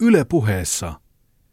Yle 0.00 0.24
puheessa 0.24 0.94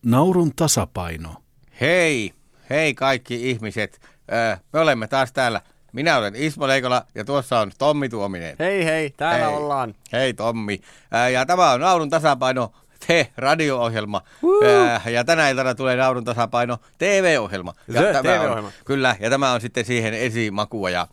naurun 0.06 0.56
tasapaino. 0.56 1.36
Hei, 1.82 2.34
hei 2.70 2.94
kaikki 2.94 3.50
ihmiset. 3.50 4.02
Öö, 4.34 4.58
me 4.74 4.80
olemme 4.80 5.08
taas 5.08 5.32
täällä. 5.34 5.62
Minä 5.92 6.18
olen 6.18 6.36
Ismo 6.36 6.68
Leikola 6.68 7.06
ja 7.16 7.26
tuossa 7.26 7.60
on 7.60 7.72
Tommi 7.78 8.10
Tuominen. 8.10 8.56
Hei 8.60 8.86
hei, 8.86 9.10
täällä 9.10 9.46
Hei. 9.48 9.56
ollaan. 9.56 9.96
Hei 10.12 10.34
Tommi. 10.34 10.82
Öö, 11.16 11.30
ja 11.30 11.46
tämä 11.46 11.72
on 11.72 11.82
Naurun 11.82 12.10
tasapaino 12.10 12.72
te 13.08 13.32
radio-ohjelma. 13.38 14.22
Öö, 14.64 15.12
ja 15.12 15.24
tänä 15.24 15.50
iltana 15.50 15.76
tulee 15.76 15.96
Naurun 15.96 16.26
tasapaino 16.26 16.78
TV-ohjelma. 16.98 17.74
Ja 17.88 18.02
The 18.02 18.14
tämä 18.14 18.22
TV-ohjelma. 18.24 18.68
On, 18.68 18.74
kyllä, 18.86 19.16
ja 19.20 19.30
tämä 19.30 19.52
on 19.52 19.62
sitten 19.62 19.86
siihen 19.86 20.14
esimakua 20.14 20.90
ja, 20.90 21.08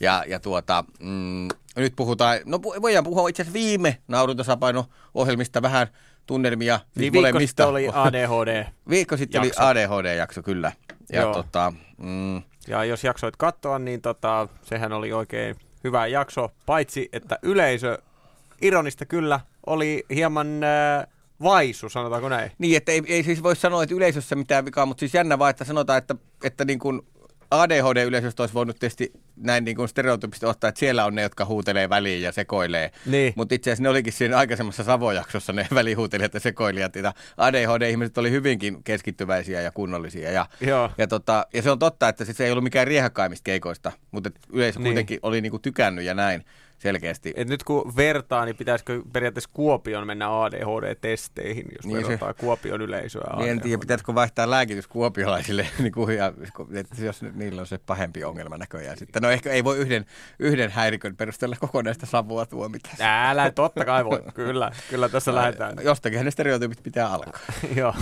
ja, 0.00 0.24
ja 0.26 0.40
tuota, 0.40 0.84
mm, 1.00 1.48
nyt 1.76 1.96
puhutaan, 1.96 2.38
no 2.44 2.62
voidaan 2.62 3.04
puhua 3.04 3.28
itse 3.28 3.42
asiassa 3.42 3.58
viime 3.58 3.98
Naurun 4.08 4.36
tasapaino-ohjelmista 4.36 5.62
vähän 5.62 5.86
tunnelmia. 6.26 6.78
siis 6.78 6.96
Niin 6.96 7.12
viikko 7.12 7.40
sitten 7.40 7.66
oli 7.66 7.88
ADHD. 7.92 8.64
Viikko 8.90 9.16
sitten 9.16 9.44
jakso. 9.44 9.62
oli 9.62 9.70
ADHD-jakso, 9.70 10.42
kyllä. 10.42 10.72
Ja 11.12 11.20
Joo. 11.20 11.32
tota, 11.32 11.72
mm, 11.98 12.42
Ja 12.68 12.84
jos 12.84 13.04
jaksoit 13.04 13.36
katsoa, 13.36 13.78
niin 13.78 14.02
tota, 14.02 14.48
sehän 14.62 14.92
oli 14.92 15.12
oikein 15.12 15.56
hyvä 15.84 16.06
jakso. 16.06 16.50
Paitsi, 16.66 17.08
että 17.12 17.38
yleisö, 17.42 17.98
ironista 18.62 19.06
kyllä, 19.06 19.40
oli 19.66 20.04
hieman 20.10 20.64
äh, 20.64 21.06
vaisu, 21.42 21.88
sanotaanko 21.88 22.28
näin. 22.28 22.52
niin, 22.58 22.76
että 22.76 22.92
ei, 22.92 23.02
ei 23.06 23.22
siis 23.22 23.42
voi 23.42 23.56
sanoa, 23.56 23.82
että 23.82 23.94
yleisössä 23.94 24.36
mitään 24.36 24.64
vikaa, 24.64 24.86
mutta 24.86 25.00
siis 25.00 25.14
jännä 25.14 25.38
vaan, 25.38 25.50
että 25.50 25.64
sanotaan, 25.64 25.98
että, 25.98 26.14
että 26.44 26.64
niin 26.64 26.78
kuin 26.78 27.02
ADHD-yleisöstä 27.50 28.42
olisi 28.42 28.54
voinut 28.54 28.78
tietysti 28.78 29.12
näin 29.36 29.64
niin 29.64 29.76
kuin 29.76 29.88
stereotypisesti 29.88 30.46
ottaa, 30.46 30.68
että 30.68 30.78
siellä 30.78 31.04
on 31.04 31.14
ne, 31.14 31.22
jotka 31.22 31.44
huutelee 31.44 31.88
väliin 31.88 32.22
ja 32.22 32.32
sekoilee. 32.32 32.90
Niin. 33.06 33.32
Mutta 33.36 33.54
itse 33.54 33.70
asiassa 33.70 33.82
ne 33.82 33.88
olikin 33.88 34.12
siinä 34.12 34.36
aikaisemmassa 34.38 34.84
Savojaksossa 34.84 35.52
ne 35.52 35.66
välihuutelijat 35.74 36.34
ja 36.34 36.40
sekoilijat. 36.40 36.96
Ja 36.96 37.12
ADHD-ihmiset 37.36 38.18
oli 38.18 38.30
hyvinkin 38.30 38.84
keskittyväisiä 38.84 39.60
ja 39.60 39.70
kunnollisia. 39.70 40.30
Ja, 40.30 40.46
Joo. 40.60 40.90
ja, 40.98 41.06
tota, 41.06 41.46
ja 41.54 41.62
se 41.62 41.70
on 41.70 41.78
totta, 41.78 42.08
että 42.08 42.24
siis 42.24 42.36
se 42.36 42.44
ei 42.44 42.50
ollut 42.50 42.64
mikään 42.64 42.86
riehakkaimmista 42.86 43.44
keikoista, 43.44 43.92
mutta 44.10 44.30
yleisö 44.52 44.78
Niin. 44.78 44.84
kuitenkin 44.84 45.18
oli 45.22 45.40
niin 45.40 45.50
kuin 45.50 45.62
tykännyt 45.62 46.04
ja 46.04 46.14
näin 46.14 46.44
selkeästi. 46.78 47.32
Et 47.36 47.48
nyt 47.48 47.64
kun 47.64 47.92
vertaa, 47.96 48.44
niin 48.44 48.56
pitäisikö 48.56 49.02
periaatteessa 49.12 49.50
Kuopion 49.52 50.06
mennä 50.06 50.42
ADHD-testeihin, 50.42 51.64
jos 51.76 51.84
Niin 51.86 51.94
niin 51.94 52.04
se- 52.04 52.08
verrataan 52.08 52.34
Kuopion 52.34 52.80
yleisöä 52.82 53.34
Niin 53.36 53.50
en 53.50 53.60
tiedä, 53.60 53.74
ADHD. 53.74 53.80
pitäisikö 53.80 54.14
vaihtaa 54.14 54.50
lääkitys 54.50 54.86
kuopiolaisille, 54.86 55.66
niin 55.78 55.92
kuin, 55.92 56.16
ja, 56.16 56.32
että 56.74 57.04
jos 57.04 57.22
niillä 57.34 57.60
on 57.60 57.66
se 57.66 57.78
pahempi 57.78 58.24
ongelma 58.24 58.56
näköjään 58.56 58.98
sitten. 58.98 59.22
No 59.22 59.30
ehkä 59.30 59.50
ei 59.50 59.64
voi 59.64 59.78
yhden, 59.78 60.04
yhden 60.38 60.70
häirikön 60.70 61.16
perusteella 61.16 61.56
kokonaista 61.60 62.06
savua 62.06 62.46
tuomita. 62.46 62.88
Älä, 63.00 63.50
totta 63.54 63.84
kai 63.84 64.04
voi. 64.04 64.22
Kyllä, 64.34 64.72
kyllä 64.90 65.08
tässä 65.08 65.34
lähdetään. 65.34 65.74
Jostakin 65.82 66.24
ne 66.24 66.30
stereotyypit 66.30 66.82
pitää 66.82 67.08
alkaa. 67.12 67.40
Joo. 67.76 67.94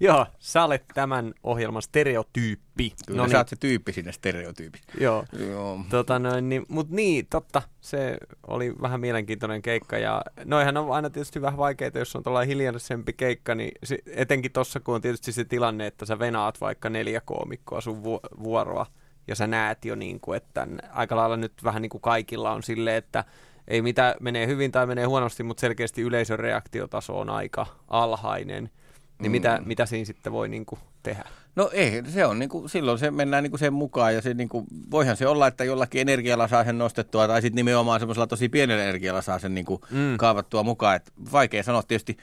Joo, 0.00 0.26
sä 0.38 0.64
olet 0.64 0.84
tämän 0.94 1.34
ohjelman 1.42 1.82
stereotyyppi. 1.82 2.65
Kyllä 3.06 3.22
no 3.22 3.28
sä 3.28 3.38
oot 3.38 3.48
se 3.48 3.56
tyyppi 3.56 3.92
sinne 3.92 4.12
stereotyyppi. 4.12 4.78
Joo. 5.00 5.24
Joo. 5.48 5.80
Tota 5.90 6.18
noin, 6.18 6.48
niin, 6.48 6.66
mut 6.68 6.90
niin, 6.90 7.26
totta, 7.30 7.62
se 7.80 8.18
oli 8.46 8.74
vähän 8.82 9.00
mielenkiintoinen 9.00 9.62
keikka 9.62 9.98
ja 9.98 10.22
noihan 10.44 10.76
on 10.76 10.92
aina 10.92 11.10
tietysti 11.10 11.40
vähän 11.42 11.58
vaikeita, 11.58 11.98
jos 11.98 12.16
on 12.16 12.22
tuollainen 12.22 12.48
hiljaisempi 12.48 13.12
keikka, 13.12 13.54
niin 13.54 13.72
se, 13.84 13.98
etenkin 14.06 14.52
tossa 14.52 14.80
kun 14.80 14.94
on 14.94 15.00
tietysti 15.00 15.32
se 15.32 15.44
tilanne, 15.44 15.86
että 15.86 16.06
sä 16.06 16.18
venaat 16.18 16.60
vaikka 16.60 16.90
neljä 16.90 17.20
koomikkoa 17.20 17.80
sun 17.80 18.04
vu- 18.04 18.20
vuoroa 18.42 18.86
ja 19.28 19.34
sä 19.34 19.46
näet 19.46 19.84
jo 19.84 19.94
niin 19.94 20.20
kuin, 20.20 20.36
että 20.36 20.66
aika 20.92 21.16
lailla 21.16 21.36
nyt 21.36 21.52
vähän 21.64 21.82
niin 21.82 21.90
kuin 21.90 22.00
kaikilla 22.00 22.52
on 22.52 22.62
silleen, 22.62 22.96
että 22.96 23.24
ei 23.68 23.82
mitä 23.82 24.16
menee 24.20 24.46
hyvin 24.46 24.72
tai 24.72 24.86
menee 24.86 25.04
huonosti, 25.04 25.42
mutta 25.42 25.60
selkeästi 25.60 26.02
yleisön 26.02 26.38
reaktiotaso 26.38 27.18
on 27.20 27.30
aika 27.30 27.66
alhainen. 27.88 28.70
Niin 29.18 29.30
Mm. 29.30 29.32
mitä, 29.32 29.62
mitä 29.64 29.86
siinä 29.86 30.04
sitten 30.04 30.32
voi 30.32 30.48
niin 30.48 30.66
kuin 30.66 30.80
tehdä? 31.10 31.24
No 31.56 31.70
ei, 31.72 32.02
se 32.08 32.26
on 32.26 32.38
niinku, 32.38 32.68
silloin 32.68 32.98
se 32.98 33.10
mennään 33.10 33.42
niinku 33.42 33.58
sen 33.58 33.72
mukaan 33.72 34.14
ja 34.14 34.22
se 34.22 34.34
niinku, 34.34 34.64
voihan 34.90 35.16
se 35.16 35.26
olla, 35.26 35.46
että 35.46 35.64
jollakin 35.64 36.00
energialla 36.00 36.48
saa 36.48 36.64
sen 36.64 36.78
nostettua 36.78 37.26
tai 37.28 37.42
sitten 37.42 37.56
nimenomaan 37.56 38.00
semmoisella 38.00 38.26
tosi 38.26 38.48
pienellä 38.48 38.82
energialla 38.84 39.22
saa 39.22 39.38
sen 39.38 39.54
niinku 39.54 39.80
Mm. 39.90 39.98
mm. 39.98 40.16
kaavattua 40.16 40.62
mukaan. 40.62 40.96
Et 40.96 41.12
vaikea 41.32 41.62
sanoa 41.62 41.82
tietysti, 41.82 42.16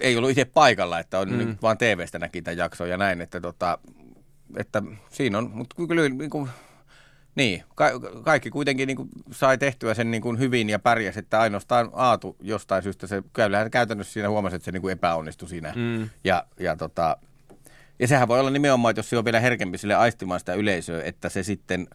ei 0.00 0.16
ollut 0.16 0.30
itse 0.30 0.44
paikalla, 0.44 0.98
että 0.98 1.18
on 1.18 1.30
Mm. 1.30 1.36
nyt 1.38 1.62
vaan 1.62 1.78
TVstä 1.78 2.18
näki 2.18 2.42
tämän 2.42 2.56
jakson 2.58 2.88
ja 2.88 2.96
näin, 2.96 3.20
että, 3.20 3.40
tota, 3.40 3.78
että 4.56 4.82
siinä 5.10 5.38
on, 5.38 5.50
mutta 5.54 5.76
kyllä 5.88 6.08
niinku, 6.08 6.48
niin, 7.34 7.64
ka- 7.74 8.00
kaikki 8.24 8.50
kuitenkin 8.50 8.86
niin 8.86 9.08
sai 9.30 9.58
tehtyä 9.58 9.94
sen 9.94 10.10
niin 10.10 10.38
hyvin 10.38 10.70
ja 10.70 10.78
pärjäs, 10.78 11.16
että 11.16 11.40
ainoastaan 11.40 11.90
Aatu 11.92 12.36
jostain 12.40 12.82
syystä 12.82 13.06
se 13.06 13.22
kyllähän 13.32 13.70
käytännössä 13.70 14.12
siinä 14.12 14.28
huomasi, 14.28 14.56
että 14.56 14.64
se 14.64 14.72
niin 14.72 14.90
epäonnistui 14.90 15.48
siinä. 15.48 15.72
Mm. 15.76 16.08
Ja, 16.24 16.44
ja, 16.60 16.76
tota, 16.76 17.16
ja 17.98 18.08
sehän 18.08 18.28
voi 18.28 18.40
olla 18.40 18.50
nimenomaan, 18.50 18.90
että 18.90 18.98
jos 18.98 19.10
se 19.10 19.18
on 19.18 19.24
vielä 19.24 19.40
herkempi 19.40 19.78
sille 19.78 19.94
aistimaan 19.94 20.40
sitä 20.40 20.54
yleisöä, 20.54 21.02
että 21.02 21.28
se 21.28 21.42
sitten, 21.42 21.88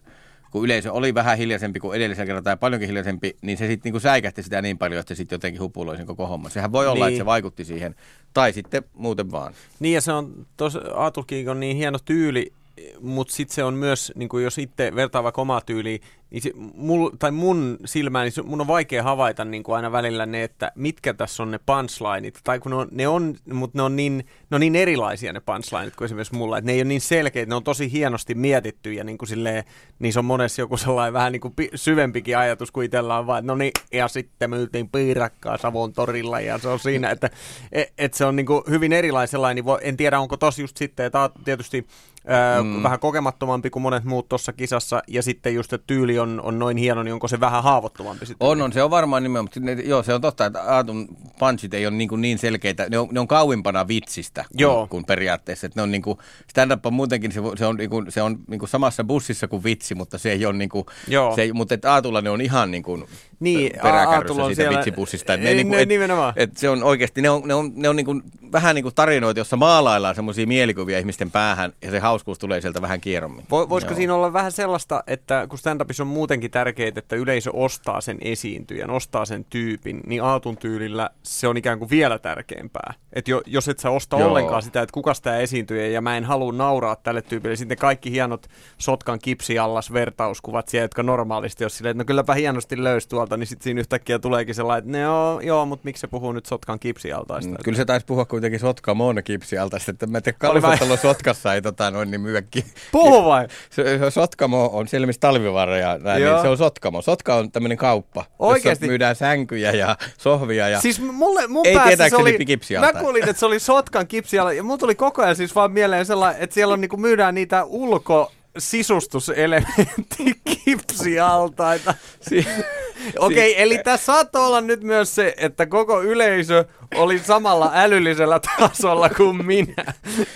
kun 0.50 0.64
yleisö 0.64 0.92
oli 0.92 1.14
vähän 1.14 1.38
hiljaisempi 1.38 1.80
kuin 1.80 1.96
edellisellä 1.96 2.26
kerralla 2.26 2.44
tai 2.44 2.56
paljonkin 2.56 2.88
hiljaisempi, 2.88 3.36
niin 3.42 3.58
se 3.58 3.66
sitten 3.66 3.92
niin 3.92 4.00
säikähti 4.00 4.42
sitä 4.42 4.62
niin 4.62 4.78
paljon, 4.78 5.00
että 5.00 5.14
se 5.14 5.16
sitten 5.16 5.36
jotenkin 5.36 5.60
hupuloi 5.62 5.96
sen 5.96 6.06
koko 6.06 6.26
homman. 6.26 6.50
Sehän 6.50 6.72
voi 6.72 6.86
olla, 6.86 7.04
Niin. 7.04 7.14
että 7.14 7.20
se 7.22 7.26
vaikutti 7.26 7.64
siihen, 7.64 7.94
tai 8.34 8.52
sitten 8.52 8.82
muuten 8.94 9.30
vaan. 9.30 9.52
Niin 9.80 9.94
ja 9.94 10.00
se 10.00 10.12
on, 10.12 10.46
tos 10.56 10.78
Aatulkin 10.94 11.48
on 11.48 11.60
niin 11.60 11.76
hieno 11.76 11.98
tyyli, 12.04 12.52
mutta 13.00 13.34
sitten 13.34 13.54
se 13.54 13.64
on 13.64 13.74
myös, 13.74 14.12
niin 14.16 14.28
kuin 14.28 14.44
jos 14.44 14.58
itse 14.58 14.94
vertaa 14.94 15.22
vaikka 15.22 15.42
omaa 15.42 15.60
tyyliin, 15.60 16.00
niin 16.30 16.42
se, 16.42 16.52
mul, 16.74 17.10
tai 17.18 17.30
mun 17.30 17.76
silmään, 17.84 18.24
niin 18.24 18.32
se, 18.32 18.42
mun 18.42 18.60
on 18.60 18.66
vaikea 18.66 19.02
havaita 19.02 19.44
niin 19.44 19.62
kuin 19.62 19.76
aina 19.76 19.92
välillä 19.92 20.26
ne, 20.26 20.42
että 20.42 20.72
mitkä 20.74 21.14
tässä 21.14 21.42
on 21.42 21.50
ne 21.50 21.60
punchlineit, 21.66 22.40
tai 22.44 22.58
kun 22.58 22.70
ne 22.70 22.76
on, 22.76 22.88
ne 22.90 23.08
on 23.08 23.34
mutta 23.52 23.78
ne 23.78 23.82
on, 23.82 23.96
niin, 23.96 24.26
ne 24.50 24.54
on 24.54 24.60
niin 24.60 24.76
erilaisia 24.76 25.32
ne 25.32 25.40
punchlineit 25.40 25.96
kuin 25.96 26.06
esimerkiksi 26.06 26.34
mulla, 26.34 26.58
että 26.58 26.66
ne 26.66 26.72
ei 26.72 26.78
ole 26.78 26.84
niin 26.84 27.00
selkeitä, 27.00 27.48
ne 27.48 27.54
on 27.54 27.64
tosi 27.64 27.92
hienosti 27.92 28.34
mietitty, 28.34 28.92
ja 28.92 29.04
niin 29.04 29.18
kuin 29.18 29.28
silleen, 29.28 29.64
niissä 29.98 30.20
on 30.20 30.24
monessa 30.24 30.62
joku 30.62 30.76
sellainen 30.76 31.12
vähän 31.12 31.32
niin 31.32 31.40
kuin 31.40 31.54
pi, 31.54 31.70
syvempikin 31.74 32.38
ajatus 32.38 32.70
kuin 32.70 32.84
itsellä 32.84 33.18
on 33.18 33.26
vaan, 33.26 33.46
no 33.46 33.54
niin, 33.54 33.72
ja 33.92 34.08
sitten 34.08 34.50
myytiin 34.50 34.88
piirakkaa 34.88 35.58
Savon 35.58 35.92
torilla, 35.92 36.40
ja 36.40 36.58
se 36.58 36.68
on 36.68 36.78
siinä, 36.78 37.10
että 37.10 37.30
et, 37.72 37.92
et 37.98 38.14
se 38.14 38.24
on 38.24 38.36
niin 38.36 38.46
kuin 38.46 38.62
hyvin 38.70 38.92
erilainen 38.92 39.28
sellainen, 39.28 39.54
niin 39.54 39.64
voi, 39.64 39.78
en 39.82 39.96
tiedä 39.96 40.20
onko 40.20 40.36
tos 40.36 40.58
just 40.58 40.76
sitten, 40.76 41.06
että 41.06 41.20
Aatu 41.20 41.40
tietysti 41.44 41.86
Öö, 42.30 42.62
mm. 42.62 42.82
vähän 42.82 42.98
kokemattomampi 42.98 43.70
kuin 43.70 43.82
monet 43.82 44.04
muut 44.04 44.28
tuossa 44.28 44.52
kisassa, 44.52 45.02
ja 45.08 45.22
sitten 45.22 45.54
just, 45.54 45.72
että 45.72 45.86
on, 46.18 46.40
on 46.40 46.58
noin 46.58 46.76
hieno, 46.76 47.02
niin 47.02 47.12
onko 47.14 47.28
se 47.28 47.40
vähän 47.40 47.62
haavoittuvampi 47.62 48.26
sitten? 48.26 48.48
On, 48.48 48.62
on, 48.62 48.72
se 48.72 48.82
on 48.82 48.90
varmaan 48.90 49.22
nimenomaan, 49.22 49.44
mutta 49.44 49.60
ne, 49.60 49.72
joo, 49.72 50.02
se 50.02 50.14
on 50.14 50.20
totta, 50.20 50.46
että 50.46 50.62
Aatun 50.62 51.08
punchit 51.38 51.74
ei 51.74 51.86
ole 51.86 51.96
niin, 51.96 52.08
kuin 52.08 52.20
niin 52.20 52.38
selkeitä, 52.38 52.86
ne 52.90 52.98
on, 52.98 53.08
ne 53.12 53.20
on 53.20 53.28
kauimpana 53.28 53.88
vitsistä 53.88 54.44
kuin, 54.48 54.60
Joo. 54.60 54.86
kuin 54.86 55.04
periaatteessa, 55.04 55.66
että 55.66 55.78
ne 55.78 55.82
on 55.82 55.90
niin 55.90 56.02
kuin, 56.02 56.18
stand-up 56.50 56.86
on 56.86 56.94
muutenkin, 56.94 57.32
se, 57.32 57.40
se 57.56 57.66
on, 57.66 57.76
niin 57.76 57.90
kuin, 57.90 58.12
se 58.12 58.22
on 58.22 58.38
niin 58.48 58.58
kuin 58.58 58.68
samassa 58.68 59.04
bussissa 59.04 59.48
kuin 59.48 59.64
vitsi, 59.64 59.94
mutta 59.94 60.18
se 60.18 60.32
ei 60.32 60.46
ole 60.46 60.54
niin 60.54 60.70
kuin, 60.70 60.86
Joo. 61.08 61.34
se 61.34 61.42
ei, 61.42 61.52
mutta 61.52 61.74
että 61.74 61.92
Aatulla 61.92 62.20
ne 62.20 62.30
on 62.30 62.40
ihan 62.40 62.70
niin 62.70 62.82
kuin 62.82 63.04
Niin, 63.40 63.72
pe- 63.72 63.78
peräkärryssä 63.82 64.44
siitä 64.46 64.54
siellä- 64.54 64.76
vitsibussista. 64.78 65.34
että 65.34 65.48
Ei, 65.48 65.54
niin 65.54 65.66
kuin, 65.66 65.76
ne- 65.76 65.82
et, 65.82 65.88
nimenomaan. 65.88 66.32
et 66.36 66.56
se 66.56 66.68
on 66.68 66.82
oikeasti, 66.82 67.22
ne 67.22 67.30
on, 67.30 67.42
ne 67.44 67.54
on, 67.54 67.72
ne 67.76 67.88
on 67.88 67.96
niin 67.96 68.06
kuin, 68.06 68.22
vähän 68.52 68.74
niin 68.74 68.82
kuin 68.82 68.94
tarinoita, 68.94 69.40
jossa 69.40 69.56
maalaillaan 69.56 70.14
semmoisia 70.14 70.46
mielikuvia 70.46 70.98
ihmisten 70.98 71.30
päähän, 71.30 71.72
ja 71.82 71.90
se 71.90 71.98
hauskuus 71.98 72.38
tulee 72.38 72.60
sieltä 72.60 72.82
vähän 72.82 73.00
kierrommin. 73.00 73.44
Vo, 73.50 73.68
voisiko 73.68 73.92
Joo. 73.92 73.96
siinä 73.96 74.14
olla 74.14 74.32
vähän 74.32 74.52
sellaista, 74.52 75.04
että 75.06 75.46
kun 75.48 75.58
stand-upissa 75.58 76.00
on 76.02 76.06
muutenkin 76.06 76.50
tärkeää, 76.50 76.92
että 76.96 77.16
yleisö 77.16 77.50
ostaa 77.52 78.00
sen 78.00 78.18
esiintyjän, 78.20 78.90
ostaa 78.90 79.24
sen 79.24 79.44
tyypin, 79.50 80.00
niin 80.06 80.22
Aatun 80.22 80.56
tyylillä 80.56 81.10
se 81.22 81.48
on 81.48 81.56
ikään 81.56 81.78
kuin 81.78 81.90
vielä 81.90 82.18
tärkeämpää. 82.18 82.94
Että 83.12 83.30
jo, 83.30 83.42
jos 83.46 83.68
et 83.68 83.78
sä 83.78 83.90
osta 83.90 84.18
Joo. 84.18 84.28
ollenkaan 84.28 84.62
sitä, 84.62 84.82
että 84.82 84.92
kuka 84.94 85.12
tämä 85.22 85.36
esiintyjä 85.36 85.86
ja 85.86 86.00
mä 86.00 86.16
en 86.16 86.24
halua 86.24 86.52
nauraa 86.52 86.96
tälle 86.96 87.22
tyypille, 87.22 87.56
sitten 87.56 87.78
kaikki 87.78 88.10
hienot 88.10 88.46
sotkan 88.78 89.18
kipsiallas 89.18 89.92
vertauskuvat 89.92 90.68
siellä, 90.68 90.84
jotka 90.84 91.02
normaalisti 91.02 91.64
jos 91.64 91.76
silleen, 91.76 91.90
että 91.90 92.02
no 92.02 92.06
kylläpä 92.06 92.34
hienosti 92.34 92.84
löysi 92.84 93.08
tuolta, 93.08 93.27
niin 93.36 93.46
sitten 93.46 93.64
siinä 93.64 93.80
yhtäkkiä 93.80 94.18
tuleekin 94.18 94.54
sellainen, 94.54 94.78
että 94.88 94.98
no 94.98 95.04
joo, 95.04 95.40
joo 95.40 95.66
mutta 95.66 95.84
miksi 95.84 96.00
se 96.00 96.06
puhuu 96.06 96.32
nyt 96.32 96.46
sotkan 96.46 96.78
kipsialtaista? 96.78 97.50
Mm, 97.50 97.56
Kyllä 97.64 97.76
se 97.76 97.84
taisi 97.84 98.06
puhua 98.06 98.24
kuitenkin 98.24 98.60
Sotkamon 98.60 99.22
kipsialta, 99.24 99.76
että 99.88 100.06
mä 100.06 100.18
en 100.18 100.22
tiedä, 100.22 100.38
Oli 100.48 100.62
vai- 100.62 100.78
Kalustalo 100.78 100.96
Sotkassa 100.96 101.54
ei 101.54 101.62
tota, 101.62 101.90
noin 101.90 102.10
niin 102.10 102.20
myyäkin. 102.20 102.64
Puhu 102.92 103.24
vai? 103.24 103.48
Se, 103.70 103.98
se 103.98 104.10
Sotkamo 104.10 104.70
on 104.72 104.88
siellä, 104.88 105.06
missä 105.06 105.20
talvivaara 105.20 105.76
ja 105.76 105.98
näin, 105.98 106.22
Joo. 106.22 106.32
niin 106.32 106.42
se 106.42 106.48
on 106.48 106.58
Sotkamo. 106.58 107.02
Sotka 107.02 107.34
on 107.34 107.52
tämmöinen 107.52 107.78
kauppa, 107.78 108.24
Oikeesti? 108.38 108.68
jossa 108.68 108.86
myydään 108.86 109.16
sänkyjä 109.16 109.72
ja 109.72 109.96
sohvia. 110.18 110.68
Ja... 110.68 110.80
Siis 110.80 111.00
mulle, 111.00 111.46
mun 111.46 111.66
Ei 111.66 111.74
päässä 111.74 112.08
se 112.08 112.16
oli, 112.16 112.38
kipsialta. 112.46 112.92
mä 112.92 113.00
kuulin, 113.00 113.28
että 113.28 113.40
se 113.40 113.46
oli 113.46 113.60
Sotkan 113.60 114.06
kipsialta, 114.06 114.52
ja 114.52 114.62
mulla 114.62 114.78
tuli 114.78 114.94
koko 114.94 115.22
ajan 115.22 115.36
siis 115.36 115.54
vaan 115.54 115.72
mieleen 115.72 116.06
sellainen, 116.06 116.42
että 116.42 116.54
siellä 116.54 116.72
on 116.74 116.80
niinku 116.80 116.96
myydään 116.96 117.34
niitä 117.34 117.64
ulko 117.64 118.32
sisustuselementti 118.58 120.40
kipsialtaita. 120.64 121.94
Si- 122.20 122.46
Okei, 123.18 123.52
okay, 123.52 123.62
eli 123.62 123.78
tässä 123.78 124.06
saattoi 124.06 124.46
olla 124.46 124.60
nyt 124.60 124.82
myös 124.82 125.14
se, 125.14 125.34
että 125.36 125.66
koko 125.66 126.02
yleisö 126.02 126.64
oli 126.94 127.18
samalla 127.18 127.70
älyllisellä 127.74 128.40
tasolla 128.58 129.08
kuin 129.08 129.46
minä. 129.46 129.84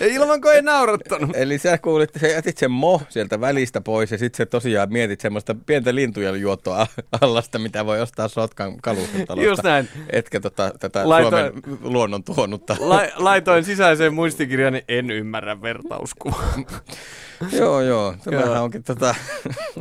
Ilman 0.01 0.41
kun 0.41 0.53
ei 0.53 0.61
naurattanut. 0.61 1.29
Eli 1.33 1.57
sä 1.57 1.77
kuulit, 1.77 2.09
sä 2.21 2.27
jätit 2.27 2.57
sen 2.57 2.71
mo 2.71 3.01
sieltä 3.09 3.41
välistä 3.41 3.81
pois 3.81 4.11
ja 4.11 4.17
sitten 4.17 4.37
sä 4.37 4.45
tosiaan 4.45 4.93
mietit 4.93 5.21
semmoista 5.21 5.55
pientä 5.65 5.95
lintujen 5.95 6.41
juottoa 6.41 6.87
allasta, 7.21 7.59
mitä 7.59 7.85
voi 7.85 8.01
ostaa 8.01 8.27
Sotkan 8.27 8.81
kalustotalosta. 8.81 9.49
Just 9.49 9.63
näin. 9.63 9.89
Etkä 10.09 10.39
tota, 10.39 10.71
tätä 10.79 11.03
Laitoin- 11.03 11.29
Suomen 11.29 11.53
luonnon 11.81 12.23
tuonutta. 12.23 12.75
La- 12.79 13.07
laitoin 13.15 13.63
sisäiseen 13.63 14.13
muistikirjaan, 14.13 14.73
niin 14.73 14.85
en 14.87 15.11
ymmärrä 15.11 15.61
vertauskuvaa. 15.61 16.53
joo, 17.61 17.81
joo. 17.81 18.15
Tämähän 18.23 18.63
onkin 18.63 18.83
tota... 18.83 19.15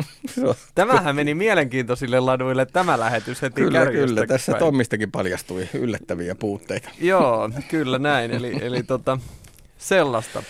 Tämähän 0.75 1.17
meni 1.17 1.35
mielenkiintoisille 1.35 2.21
laduille 2.21 2.67
tämä 2.67 3.01
lähetys 3.01 3.43
heti 3.43 3.63
kyllä, 3.63 3.87
kyllä. 3.87 4.27
Tässä 4.27 4.53
päin. 4.53 4.61
Tommistakin 4.61 5.11
paljastui 5.11 5.69
yllättäviä 5.75 6.35
puutteita. 6.35 6.89
Joo, 7.01 7.51
kyllä 7.69 7.99
näin. 7.99 8.31
Eli, 8.31 8.59
eli 8.61 8.83
tota, 8.83 9.19
sellaista. 9.79 10.43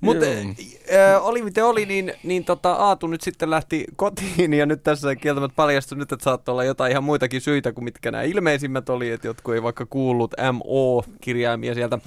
Mutta 0.00 0.26
äh, 0.26 1.26
oli 1.26 1.42
miten 1.42 1.64
oli, 1.64 1.86
niin, 1.86 2.12
niin 2.22 2.44
tota, 2.44 2.72
Aatu 2.72 3.06
nyt 3.06 3.20
sitten 3.20 3.50
lähti 3.50 3.84
kotiin 3.96 4.54
ja 4.54 4.66
nyt 4.66 4.82
tässä 4.82 5.16
kieltämättä 5.16 5.56
paljastui 5.56 5.98
nyt, 5.98 6.12
että 6.12 6.24
saattoi 6.24 6.52
olla 6.52 6.64
jotain 6.64 6.90
ihan 6.90 7.04
muitakin 7.04 7.40
syitä 7.40 7.72
kuin 7.72 7.84
mitkä 7.84 8.10
nämä 8.10 8.22
ilmeisimmät 8.22 8.88
oli, 8.88 9.10
että 9.10 9.26
jotkut 9.26 9.54
ei 9.54 9.62
vaikka 9.62 9.86
kuullut 9.86 10.34
MO-kirjaimia 10.52 11.74
sieltä. 11.74 11.98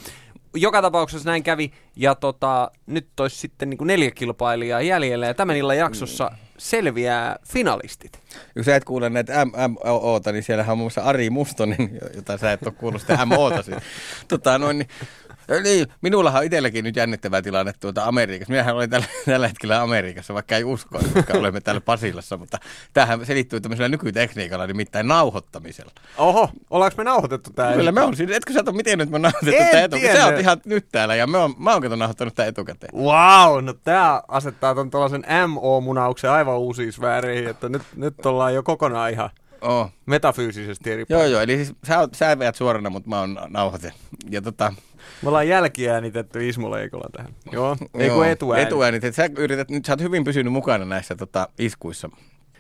Joka 0.56 0.81
tapauksessa 0.81 1.30
näin 1.30 1.44
kävi 1.44 1.71
ja 1.95 2.15
tota, 2.15 2.71
nyt 2.86 3.19
olisi 3.19 3.38
sitten 3.38 3.69
niin 3.69 3.77
kuin 3.77 3.88
neljä 3.88 4.12
kilpailijaa 4.12 4.81
jäljellä 4.81 5.25
ja 5.25 5.33
tämän 5.33 5.57
illan 5.57 5.77
jaksossa 5.77 6.31
selviää 6.57 7.36
finalistit. 7.48 8.19
Jos 8.56 8.65
sä 8.65 8.75
et 8.75 8.83
kuule 8.83 9.09
näitä 9.09 9.45
MMOta, 9.45 10.31
niin 10.31 10.44
siellähän 10.44 10.71
on 10.71 10.77
muun 10.77 10.86
muassa 10.86 11.01
Ari 11.01 11.30
Mustonen, 11.30 12.00
jota 12.15 12.38
sä 12.38 12.51
et 12.51 12.63
ole 12.63 12.74
kuullut 12.77 13.01
sitä 13.01 13.25
MOta. 13.25 13.63
siis. 13.63 13.77
tota, 14.27 14.57
noin, 14.57 14.77
niin, 14.77 14.89
niin, 15.59 15.88
minullahan 16.01 16.39
on 16.39 16.45
itselläkin 16.45 16.83
nyt 16.83 16.95
jännittävä 16.95 17.42
tilanne 17.42 17.74
tuota 17.80 18.03
Amerikassa. 18.03 18.51
Minähän 18.51 18.75
olen 18.75 18.89
tällä, 18.89 19.06
tällä 19.25 19.48
hetkellä 19.48 19.81
Amerikassa, 19.81 20.33
vaikka 20.33 20.56
ei 20.56 20.63
usko, 20.63 21.00
koska 21.13 21.38
olemme 21.38 21.62
täällä 21.62 21.81
Pasilassa, 21.81 22.38
mutta 22.38 22.57
tämähän 22.94 23.25
selittyy 23.25 23.62
tämmöisellä 23.62 23.89
nykytekniikalla, 23.89 24.68
nimittäin 24.68 25.07
nauhoittamisella. 25.07 25.92
Oho, 26.18 26.50
ollaanko 26.69 26.98
me 26.98 27.03
nauhoitettu 27.03 27.50
tää? 27.53 27.74
Kyllä 27.74 27.92
me 27.92 28.01
on 28.01 28.15
siinä, 28.15 28.36
etkö 28.36 28.53
sä 28.53 28.63
ole 28.68 28.75
miten 28.75 28.98
nyt 28.98 29.09
me 29.09 29.15
on 29.15 29.21
nauhoitettu 29.21 29.77
En 29.77 29.83
etukäteen? 29.83 30.18
Sä 30.18 30.25
oot 30.25 30.39
ihan 30.39 30.62
nyt 30.65 30.86
täällä 30.92 31.15
ja 31.15 31.27
me 31.27 31.38
on, 31.38 31.56
mä 31.57 31.74
oon 31.74 31.81
kato 31.81 31.95
nauhoittanut 31.95 32.36
tämän 32.36 32.50
etukäteen. 32.50 32.95
Wow, 32.95 33.65
no 33.65 33.74
tää 33.74 34.21
asettaa 34.27 34.75
ton 34.75 34.92
tuollaisen 34.92 35.25
MO-munauksen 35.48 36.30
aivan 36.30 36.57
uusiin 36.57 36.94
sfääreihin, 36.94 37.48
että 37.50 37.69
nyt, 37.69 37.81
nyt 37.95 38.25
ollaan 38.25 38.53
jo 38.53 38.63
kokonaan 38.63 39.12
ihan 39.12 39.30
Oh. 39.62 39.92
metafyysisesti 40.06 40.92
eri 40.92 41.06
Joo, 41.10 41.24
joo, 41.24 41.42
eli 41.42 41.56
siis 41.56 41.74
sä, 41.88 42.00
oot, 42.00 42.13
sä 42.13 42.40
veät 42.40 42.56
suorana, 42.56 42.90
mutta 42.90 43.10
mä 43.10 43.19
oon 43.19 43.38
nauhoite. 43.50 43.94
Ja 44.30 44.42
tota, 44.42 44.74
Me 45.22 45.28
ollaan 45.30 45.48
jälkiäänitetty 45.48 46.50
Ismo 46.50 46.72
Leikola 46.72 47.10
tähän. 47.18 47.34
Joo, 47.52 47.78
ei 47.94 48.10
kun 48.10 48.28
etuääni. 48.28 48.63
Etuäänit, 48.63 49.04
että 49.04 49.16
sä 49.16 49.30
yrität, 49.38 49.69
nyt 49.69 49.86
sä 49.86 49.92
oot 49.94 50.02
hyvin 50.02 50.24
pysynyt 50.24 50.54
mukana 50.54 50.86
näissä 50.86 51.16
tota, 51.16 51.48
iskuissa. 51.60 52.10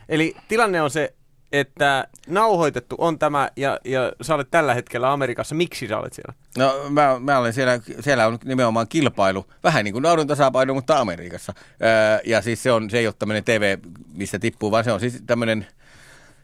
Eli 0.09 0.35
tilanne 0.47 0.81
on 0.81 0.89
se, 0.89 1.13
että 1.51 2.07
nauhoitettu 2.27 2.95
on 2.97 3.19
tämä 3.19 3.49
ja, 3.55 3.79
ja 3.85 4.13
sä 4.21 4.35
olet 4.35 4.47
tällä 4.51 4.73
hetkellä 4.73 5.11
Amerikassa. 5.11 5.55
Miksi 5.55 5.87
sä 5.87 5.97
olet 5.97 6.13
siellä? 6.13 6.33
No 6.57 6.89
mä, 6.89 7.19
mä 7.19 7.37
olen 7.37 7.53
siellä, 7.53 7.79
siellä 7.99 8.27
on 8.27 8.37
nimenomaan 8.45 8.87
kilpailu, 8.87 9.45
vähän 9.63 9.85
niin 9.85 9.93
kuin 9.93 10.03
naudun 10.03 10.27
tasapaino, 10.27 10.73
mutta 10.73 10.99
Amerikassa. 10.99 11.53
Öö, 11.81 12.19
ja 12.25 12.41
siis 12.41 12.63
se, 12.63 12.71
on, 12.71 12.89
se 12.89 12.99
ei 12.99 13.07
ole 13.07 13.15
tämmöinen 13.19 13.43
TV, 13.43 13.77
missä 14.13 14.39
tippuu, 14.39 14.71
vaan 14.71 14.83
se 14.83 14.91
on 14.91 14.99
siis 14.99 15.23
tämmöinen 15.27 15.67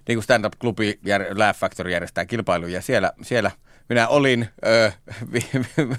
niin 0.08 0.16
kuin 0.16 0.24
stand-up-klubi, 0.24 1.00
jär, 1.06 1.26
Laugh 1.36 1.60
Factory 1.60 1.92
järjestää 1.92 2.26
kilpailuja. 2.26 2.74
Ja 2.74 2.82
siellä, 2.82 3.12
siellä 3.22 3.52
minä 3.90 4.08
olin 4.08 4.48
ö, 4.66 4.92
vi, 5.34 5.40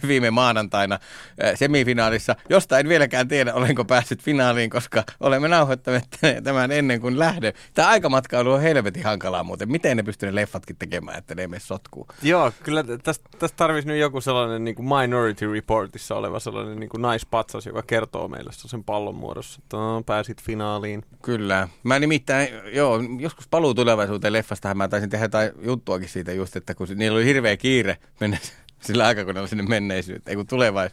viime 0.09 0.31
maanantaina 0.31 0.99
ö, 1.45 1.57
semifinaalissa, 1.57 2.37
josta 2.51 2.79
en 2.79 2.89
vieläkään 2.89 3.29
tiedä, 3.29 3.55
olenko 3.55 3.85
päässyt 3.85 4.23
finaaliin, 4.23 4.71
koska 4.71 5.05
olemme 5.21 5.49
nauhoittaneet 5.49 6.09
tämän 6.45 6.73
ennen 6.73 7.01
kuin 7.01 7.19
lähden. 7.19 7.53
Tämä 7.75 7.89
aikamatkailu 7.89 8.53
on 8.53 8.61
helvetin 8.61 9.05
hankalaa 9.05 9.43
muuten. 9.45 9.71
Miten 9.71 9.97
ne 9.97 10.03
pystyy 10.03 10.29
ne 10.29 10.35
leffatkin 10.35 10.77
tekemään, 10.77 11.19
että 11.19 11.35
ne 11.35 11.43
ei 11.43 11.49
mene 11.49 11.61
sotkuun? 11.61 12.07
Joo, 12.23 12.53
kyllä 12.63 12.83
tä- 12.83 12.99
tästä, 12.99 13.29
tästä 13.39 13.57
tarvitsisi 13.57 13.89
nyt 13.89 14.01
joku 14.01 14.21
sellainen 14.21 14.65
niin 14.65 14.75
kuin 14.75 14.89
Minority 14.89 15.53
Reportissa 15.53 16.15
oleva 16.15 16.41
sellainen 16.41 16.81
niin 16.81 16.91
kuin 16.91 17.03
naispatsas, 17.03 17.67
joka 17.67 17.83
kertoo 17.83 18.29
meille 18.29 18.51
sen 18.53 18.85
pallon 18.85 19.15
muodossa, 19.15 19.61
että 19.65 19.77
no, 19.77 20.03
pääsit 20.07 20.43
finaaliin. 20.43 21.03
Kyllä. 21.23 21.69
Mä 21.83 21.99
nimittäin, 21.99 22.49
joo, 22.73 23.01
joskus 23.19 23.49
paluu 23.49 23.75
tulevaisuuteen 23.99 24.33
leffastahan 24.33 24.77
mä 24.77 24.89
taisin 24.89 25.11
tehdä 25.11 25.25
jotain 25.25 25.51
juttuakin 25.63 26.09
siitä 26.09 26.33
just, 26.33 26.57
että 26.57 26.75
kun 26.75 26.87
niillä 26.95 27.17
oli 27.17 27.25
hirveä 27.25 27.57
kiire 27.57 27.97
mennä 28.21 28.39
sillä 28.87 29.07
aikakoneella 29.07 29.49
sinne 29.49 29.65
menneisyyteen, 29.65 30.33
ei 30.33 30.37
kun 30.37 30.47
tulevais. 30.47 30.93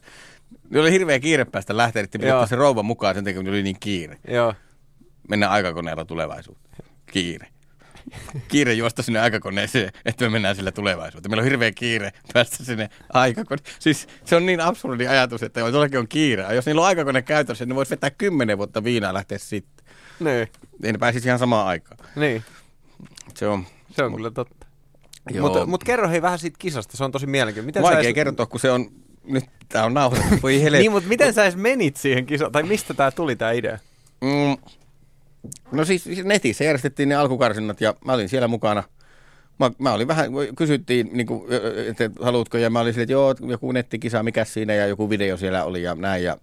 Niillä 0.69 0.81
oli 0.81 0.91
hirveä 0.91 1.19
kiire 1.19 1.45
päästä 1.45 1.77
lähteä, 1.77 2.03
että 2.03 2.17
piti 2.17 2.27
Joo. 2.27 2.37
ottaa 2.37 2.47
se 2.47 2.55
rouva 2.55 2.83
mukaan 2.83 3.15
sen 3.15 3.23
takia, 3.23 3.41
kun 3.41 3.49
oli 3.49 3.63
niin 3.63 3.79
kiire. 3.79 4.17
Joo. 4.27 4.53
Mennä 5.29 5.49
aikakoneella 5.49 6.05
tulevaisuuteen. 6.05 6.75
Kiire. 7.11 7.47
Kiire 8.47 8.73
juosta 8.73 9.03
sinne 9.03 9.19
aikakoneeseen, 9.19 9.91
että 10.05 10.25
me 10.25 10.29
mennään 10.29 10.55
sillä 10.55 10.71
tulevaisuuteen. 10.71 11.31
Meillä 11.31 11.41
on 11.41 11.45
hirveä 11.49 11.71
kiire 11.71 12.11
päästä 12.33 12.63
sinne 12.63 12.89
aikakone. 13.13 13.61
Siis 13.79 14.07
se 14.25 14.35
on 14.35 14.45
niin 14.45 14.61
absurdi 14.61 15.07
ajatus, 15.07 15.43
että 15.43 15.59
jos 15.59 15.73
jollakin 15.73 15.99
on 15.99 16.07
kiire. 16.07 16.55
Jos 16.55 16.65
niillä 16.65 16.81
on 16.81 16.87
aikakone 16.87 17.21
käytössä, 17.21 17.63
niin 17.65 17.69
ne 17.69 17.75
voisi 17.75 17.91
vetää 17.91 18.09
kymmenen 18.11 18.57
vuotta 18.57 18.83
viinaa 18.83 19.09
ja 19.09 19.13
lähteä 19.13 19.37
sitten. 19.37 19.85
Niin, 20.19 20.47
Ei 20.83 20.91
ne 20.91 20.97
pääsisi 20.97 21.27
ihan 21.27 21.39
samaan 21.39 21.67
aikaan. 21.67 21.97
niin. 22.15 22.43
Se 23.33 23.48
on 23.48 23.66
Se 23.92 24.04
on 24.04 24.16
kyllä 24.16 24.31
totta. 24.31 24.66
Mutta 25.42 25.66
mut 25.66 25.83
kerro 25.83 26.10
hei 26.10 26.22
vähän 26.22 26.39
siitä 26.39 26.56
kisasta, 26.60 26.98
se 26.98 27.04
on 27.04 27.12
tosi 27.12 27.27
mielenkiintoinen. 27.27 27.66
Miten 27.66 27.83
Vaikea 27.83 28.00
edes- 28.00 28.16
kertoa, 28.16 28.45
kun 28.45 28.60
se 28.60 28.72
on, 28.72 28.89
nyt 29.24 29.45
tää 29.69 29.86
on 29.86 29.94
nauhoitettu, 29.94 30.36
voi. 30.44 30.62
Niin, 30.72 30.92
mutta 30.92 31.10
miten 31.10 31.33
sä 31.33 31.44
edes 31.44 31.56
menit 31.56 31.98
siihen 31.98 32.25
kisaan, 32.25 32.51
tai 32.51 32.63
mistä 32.63 32.94
tää 32.94 33.12
tuli 33.12 33.36
tää 33.36 33.51
idea? 33.51 33.77
mm, 34.22 34.57
no 35.72 35.86
siis, 35.86 36.04
siis 36.04 36.25
netissä 36.25 36.63
järjestettiin 36.63 37.10
ne 37.10 37.16
alkukarsinnat 37.16 37.81
ja 37.81 37.94
mä 38.06 38.13
olin 38.13 38.30
siellä 38.30 38.48
mukana. 38.48 38.83
Mä, 39.60 39.72
mä 39.77 39.94
olin 39.94 40.07
vähän, 40.07 40.31
kysyttiin, 40.57 41.10
niin 41.13 41.27
kuin, 41.27 41.44
että 41.88 42.10
haluatko, 42.22 42.57
ja 42.57 42.69
mä 42.69 42.80
olin 42.80 42.94
silleen, 42.94 43.04
että 43.04 43.12
joo, 43.12 43.36
joku 43.51 43.72
nettikisa, 43.72 44.24
mikä 44.24 44.45
siinä, 44.45 44.74
ja 44.74 44.88
joku 44.88 45.10
video 45.10 45.38
siellä 45.38 45.63
oli 45.63 45.83
ja 45.83 45.95
näin. 45.95 46.24
Ja, 46.24 46.38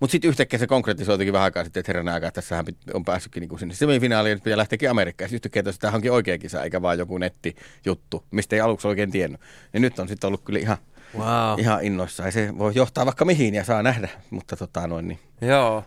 mutta 0.00 0.12
sitten 0.12 0.28
yhtäkkiä 0.28 0.58
se 0.58 0.66
konkretisoitukin 0.66 1.32
vähän 1.32 1.44
aikaa 1.44 1.64
sitten, 1.64 1.80
että 1.80 1.90
herran 1.90 2.08
aikaa, 2.08 2.28
että 2.28 2.40
tässähän 2.40 2.64
on 2.94 3.04
päässytkin 3.04 3.40
niin 3.40 3.48
kuin 3.48 3.58
sinne 3.58 3.74
semifinaaliin, 3.74 4.40
pitää 4.40 4.56
lähteäkin 4.56 4.90
Amerikkaan. 4.90 5.28
Sitten 5.28 5.36
yhtäkkiä, 5.48 5.60
että 5.70 5.80
tämä 5.80 5.94
onkin 5.94 6.12
oikea 6.12 6.38
kisa, 6.38 6.62
eikä 6.62 6.82
vaan 6.82 6.98
joku 6.98 7.18
nettijuttu, 7.18 8.24
mistä 8.30 8.56
ei 8.56 8.60
aluksi 8.60 8.88
oikein 8.88 9.10
tiennyt. 9.10 9.40
Ja 9.72 9.80
nyt 9.80 9.98
on 9.98 10.08
sitten 10.08 10.28
ollut 10.28 10.44
kyllä 10.44 10.58
ihan, 10.58 10.76
Wow. 11.18 11.60
ihan 11.60 11.84
innoissaan. 11.84 12.32
Se 12.32 12.58
voi 12.58 12.72
johtaa 12.74 13.06
vaikka 13.06 13.24
mihin 13.24 13.54
ja 13.54 13.64
saa 13.64 13.82
nähdä, 13.82 14.08
mutta 14.30 14.56
tota 14.56 14.86
noin, 14.86 15.08
niin 15.08 15.18
Joo. 15.40 15.84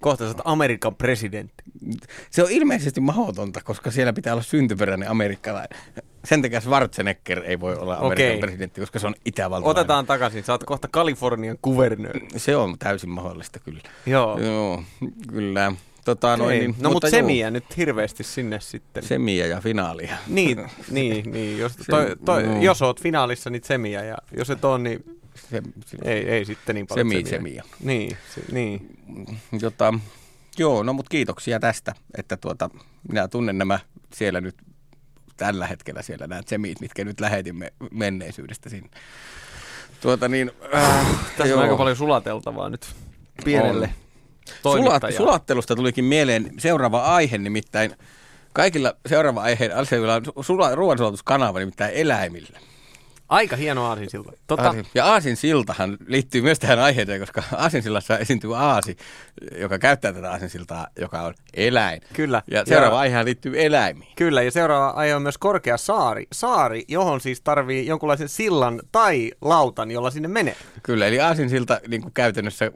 Kohta 0.00 0.32
sä 0.32 0.38
Amerikan 0.44 0.94
presidentti. 0.94 1.64
se 2.30 2.42
on 2.42 2.50
ilmeisesti 2.50 3.00
mahdotonta, 3.00 3.60
koska 3.64 3.90
siellä 3.90 4.12
pitää 4.12 4.32
olla 4.32 4.42
syntyperäinen 4.42 5.10
amerikkalainen. 5.10 5.78
Sen 6.24 6.42
takia 6.42 6.60
Schwarzenegger 6.60 7.42
ei 7.44 7.60
voi 7.60 7.76
olla 7.76 7.94
Amerikan 7.94 8.12
Okei. 8.26 8.38
presidentti, 8.38 8.80
koska 8.80 8.98
se 8.98 9.06
on 9.06 9.14
itävaltalainen. 9.24 9.80
Otetaan 9.80 10.06
takaisin, 10.06 10.44
sä 10.44 10.52
oot 10.52 10.64
kohta 10.64 10.88
Kalifornian 10.90 11.58
kuvernööri. 11.62 12.28
Se 12.36 12.56
on 12.56 12.78
täysin 12.78 13.10
mahdollista 13.10 13.58
kyllä. 13.58 13.80
Joo. 14.06 14.40
Joo, 14.40 14.82
kyllä. 15.28 15.72
Tota, 16.08 16.36
noin, 16.36 16.56
Okei. 16.56 16.58
niin, 16.58 16.74
no 16.80 16.90
mutta 16.90 17.10
semiä 17.10 17.50
nyt 17.50 17.76
hirveästi 17.76 18.24
sinne 18.24 18.60
sitten. 18.60 19.02
Semiä 19.02 19.46
ja 19.46 19.60
finaalia. 19.60 20.16
Niin, 20.26 20.58
niin, 20.90 21.32
niin. 21.32 21.58
Jos, 21.58 21.72
toi, 21.90 22.16
toi, 22.24 22.42
mm. 22.42 22.62
jos 22.62 22.82
oot 22.82 23.02
finaalissa, 23.02 23.50
niin 23.50 23.62
semiä, 23.64 24.04
ja 24.04 24.18
jos 24.36 24.50
et 24.50 24.64
ole, 24.64 24.78
niin 24.78 25.04
Se, 25.50 25.62
se, 25.86 25.96
ei, 26.04 26.28
ei 26.28 26.44
sitten 26.44 26.74
niin 26.74 26.86
paljon 26.86 27.10
Semi, 27.10 27.24
semiä. 27.24 27.30
semiä. 27.30 27.64
Niin, 27.80 28.16
se, 28.34 28.42
niin. 28.52 28.98
jota, 29.60 29.94
joo, 30.58 30.82
no 30.82 30.92
mutta 30.92 31.10
kiitoksia 31.10 31.60
tästä, 31.60 31.94
että 32.18 32.36
tuota, 32.36 32.70
minä 33.08 33.28
tunnen 33.28 33.58
nämä 33.58 33.78
siellä 34.14 34.40
nyt 34.40 34.56
tällä 35.36 35.66
hetkellä 35.66 36.02
siellä 36.02 36.26
nämä 36.26 36.42
semit, 36.46 36.80
mitkä 36.80 37.04
nyt 37.04 37.20
lähetimme 37.20 37.72
menneisyydestä 37.90 38.70
sinne. 38.70 38.90
Tuota 40.00 40.28
niin, 40.28 40.50
äh, 40.74 41.06
Tässä 41.36 41.46
joo. 41.46 41.58
on 41.58 41.62
aika 41.64 41.76
paljon 41.76 41.96
sulateltavaa 41.96 42.68
nyt 42.70 42.86
pienelle 43.44 43.86
On. 43.86 44.07
Sulat, 44.62 45.02
sulattelusta 45.16 45.76
tulikin 45.76 46.04
mieleen 46.04 46.50
seuraava 46.58 47.02
aihe, 47.02 47.38
nimittäin 47.38 47.94
kaikilla 48.52 48.94
seuraava 49.06 49.42
aihe 49.42 49.70
asioilla 49.74 50.14
on 50.14 50.44
sula, 50.44 50.74
ruoansulatuskanava, 50.74 51.58
nimittäin 51.58 51.94
eläimillä. 51.94 52.58
Aika 53.28 53.56
hieno 53.56 53.86
aasinsilta. 53.86 54.32
Tota, 54.46 54.62
Aasin- 54.62 54.86
Ja 54.94 55.06
Aasin 55.06 55.36
siltahan 55.36 55.96
liittyy 56.06 56.42
myös 56.42 56.58
tähän 56.58 56.78
aiheeseen, 56.78 57.20
koska 57.20 57.42
Aasinsillassa 57.56 58.18
esiintyy 58.18 58.56
Aasi, 58.56 58.96
joka 59.58 59.78
käyttää 59.78 60.12
tätä 60.12 60.30
Aasinsiltaa, 60.30 60.86
joka 61.00 61.22
on 61.22 61.34
eläin. 61.54 62.00
Kyllä. 62.12 62.42
Ja 62.50 62.64
seuraava 62.66 62.94
Ja- 62.96 63.00
aihe 63.00 63.24
liittyy 63.24 63.64
eläimiin. 63.64 64.12
Kyllä, 64.16 64.42
ja 64.42 64.50
seuraava 64.50 64.88
aihe 64.88 65.14
on 65.14 65.22
myös 65.22 65.38
korkea 65.38 65.76
saari. 65.76 66.26
Saari, 66.32 66.84
johon 66.88 67.20
siis 67.20 67.40
tarvii 67.40 67.86
jonkunlaisen 67.86 68.28
sillan 68.28 68.80
tai 68.92 69.32
lautan, 69.40 69.90
jolla 69.90 70.10
sinne 70.10 70.28
menee. 70.28 70.56
Kyllä, 70.82 71.06
eli 71.06 71.20
Aasinsilta 71.20 71.80
niin 71.88 72.02
kuin 72.02 72.14
käytännössä 72.14 72.70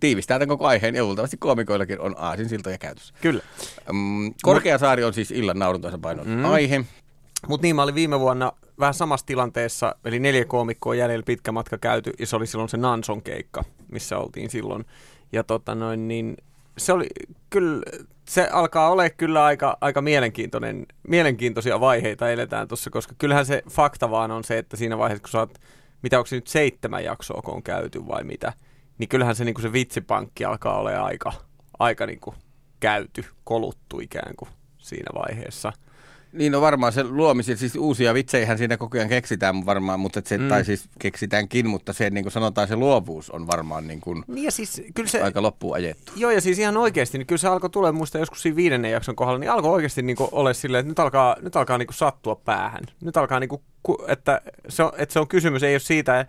tiivistää 0.00 0.38
tämän 0.38 0.48
koko 0.48 0.66
aiheen 0.66 0.94
ja 0.94 1.04
luultavasti 1.04 1.36
koomikoillakin 1.36 2.00
on 2.00 2.14
aasinsiltoja 2.18 2.78
käytössä. 2.78 3.14
Kyllä. 3.20 3.42
Mm, 3.92 4.34
Korkeasaari 4.42 5.04
on 5.04 5.14
siis 5.14 5.30
illan 5.30 5.58
nauruntasapainon 5.58 6.28
mm. 6.28 6.44
aihe. 6.44 6.84
Mutta 7.48 7.62
niin, 7.64 7.76
mä 7.76 7.82
olin 7.82 7.94
viime 7.94 8.20
vuonna 8.20 8.52
vähän 8.78 8.94
samassa 8.94 9.26
tilanteessa, 9.26 9.94
eli 10.04 10.18
neljä 10.18 10.44
koomikkoa 10.44 10.94
jäljellä 10.94 11.24
pitkä 11.26 11.52
matka 11.52 11.78
käyty, 11.78 12.12
ja 12.18 12.26
se 12.26 12.36
oli 12.36 12.46
silloin 12.46 12.68
se 12.68 12.76
Nanson 12.76 13.22
keikka, 13.22 13.64
missä 13.92 14.18
oltiin 14.18 14.50
silloin. 14.50 14.84
Ja 15.32 15.44
tota 15.44 15.74
noin, 15.74 16.08
niin 16.08 16.36
se 16.78 16.92
oli 16.92 17.06
kyllä, 17.50 17.82
se 18.28 18.48
alkaa 18.52 18.90
olla 18.90 19.10
kyllä 19.10 19.44
aika, 19.44 19.78
aika 19.80 20.02
mielenkiintoinen, 20.02 20.86
mielenkiintoisia 21.08 21.80
vaiheita 21.80 22.30
eletään 22.30 22.68
tuossa, 22.68 22.90
koska 22.90 23.14
kyllähän 23.18 23.46
se 23.46 23.62
fakta 23.70 24.10
vaan 24.10 24.30
on 24.30 24.44
se, 24.44 24.58
että 24.58 24.76
siinä 24.76 24.98
vaiheessa, 24.98 25.22
kun 25.22 25.30
sä 25.30 25.38
oot, 25.38 25.58
mitä 26.02 26.18
onko 26.18 26.26
se 26.26 26.36
nyt 26.36 26.46
seitsemän 26.46 27.04
jaksoa, 27.04 27.42
kun 27.42 27.54
on 27.54 27.62
käyty 27.62 28.06
vai 28.06 28.24
mitä, 28.24 28.52
niin 28.98 29.08
kyllähän 29.08 29.36
se, 29.36 29.44
niin 29.44 29.54
kuin 29.54 29.62
se 29.62 29.72
vitsipankki 29.72 30.44
alkaa 30.44 30.78
olla 30.78 31.04
aika, 31.04 31.32
aika 31.78 32.06
niin 32.06 32.20
kuin 32.20 32.36
käyty, 32.80 33.24
koluttu 33.44 34.00
ikään 34.00 34.36
kuin 34.36 34.48
siinä 34.78 35.10
vaiheessa. 35.14 35.72
Niin 36.34 36.52
no 36.52 36.60
varmaan 36.60 36.92
se 36.92 37.04
luomisen, 37.04 37.56
siis 37.56 37.76
uusia 37.76 38.14
vitsejähän 38.14 38.58
siinä 38.58 38.76
koko 38.76 38.98
ajan 38.98 39.08
keksitään 39.08 39.66
varmaan, 39.66 40.00
mutta 40.00 40.22
se, 40.24 40.38
mm. 40.38 40.48
tai 40.48 40.64
siis 40.64 40.88
keksitäänkin, 40.98 41.68
mutta 41.68 41.92
se 41.92 42.10
niin 42.10 42.24
kuin 42.24 42.32
sanotaan 42.32 42.68
se 42.68 42.76
luovuus 42.76 43.30
on 43.30 43.46
varmaan 43.46 43.86
niin 43.86 44.00
kuin 44.00 44.24
niin 44.26 44.44
ja 44.44 44.50
siis, 44.50 44.82
kyllä 44.94 45.08
se, 45.08 45.22
aika 45.22 45.42
loppuun 45.42 45.76
ajettu. 45.76 46.12
Joo 46.16 46.30
ja 46.30 46.40
siis 46.40 46.58
ihan 46.58 46.76
oikeasti, 46.76 47.18
niin 47.18 47.26
kyllä 47.26 47.38
se 47.38 47.48
alkoi 47.48 47.70
tulla 47.70 47.92
muista 47.92 48.18
joskus 48.18 48.42
siinä 48.42 48.56
viidennen 48.56 48.90
jakson 48.90 49.16
kohdalla, 49.16 49.38
niin 49.38 49.50
alkoi 49.50 49.70
oikeasti 49.70 50.02
niin 50.02 50.16
kuin 50.16 50.28
ole 50.32 50.54
silleen, 50.54 50.80
että 50.80 50.90
nyt 50.90 50.98
alkaa, 50.98 51.36
nyt 51.42 51.56
alkaa 51.56 51.78
niin 51.78 51.86
kuin 51.86 51.96
sattua 51.96 52.36
päähän. 52.36 52.82
Nyt 53.00 53.16
alkaa 53.16 53.40
niin 53.40 53.48
kuin, 53.48 53.62
että 54.08 54.40
se 54.68 54.82
on, 54.82 54.92
että 54.98 55.12
se 55.12 55.20
on 55.20 55.28
kysymys, 55.28 55.62
ei 55.62 55.74
ole 55.74 55.80
siitä 55.80 56.26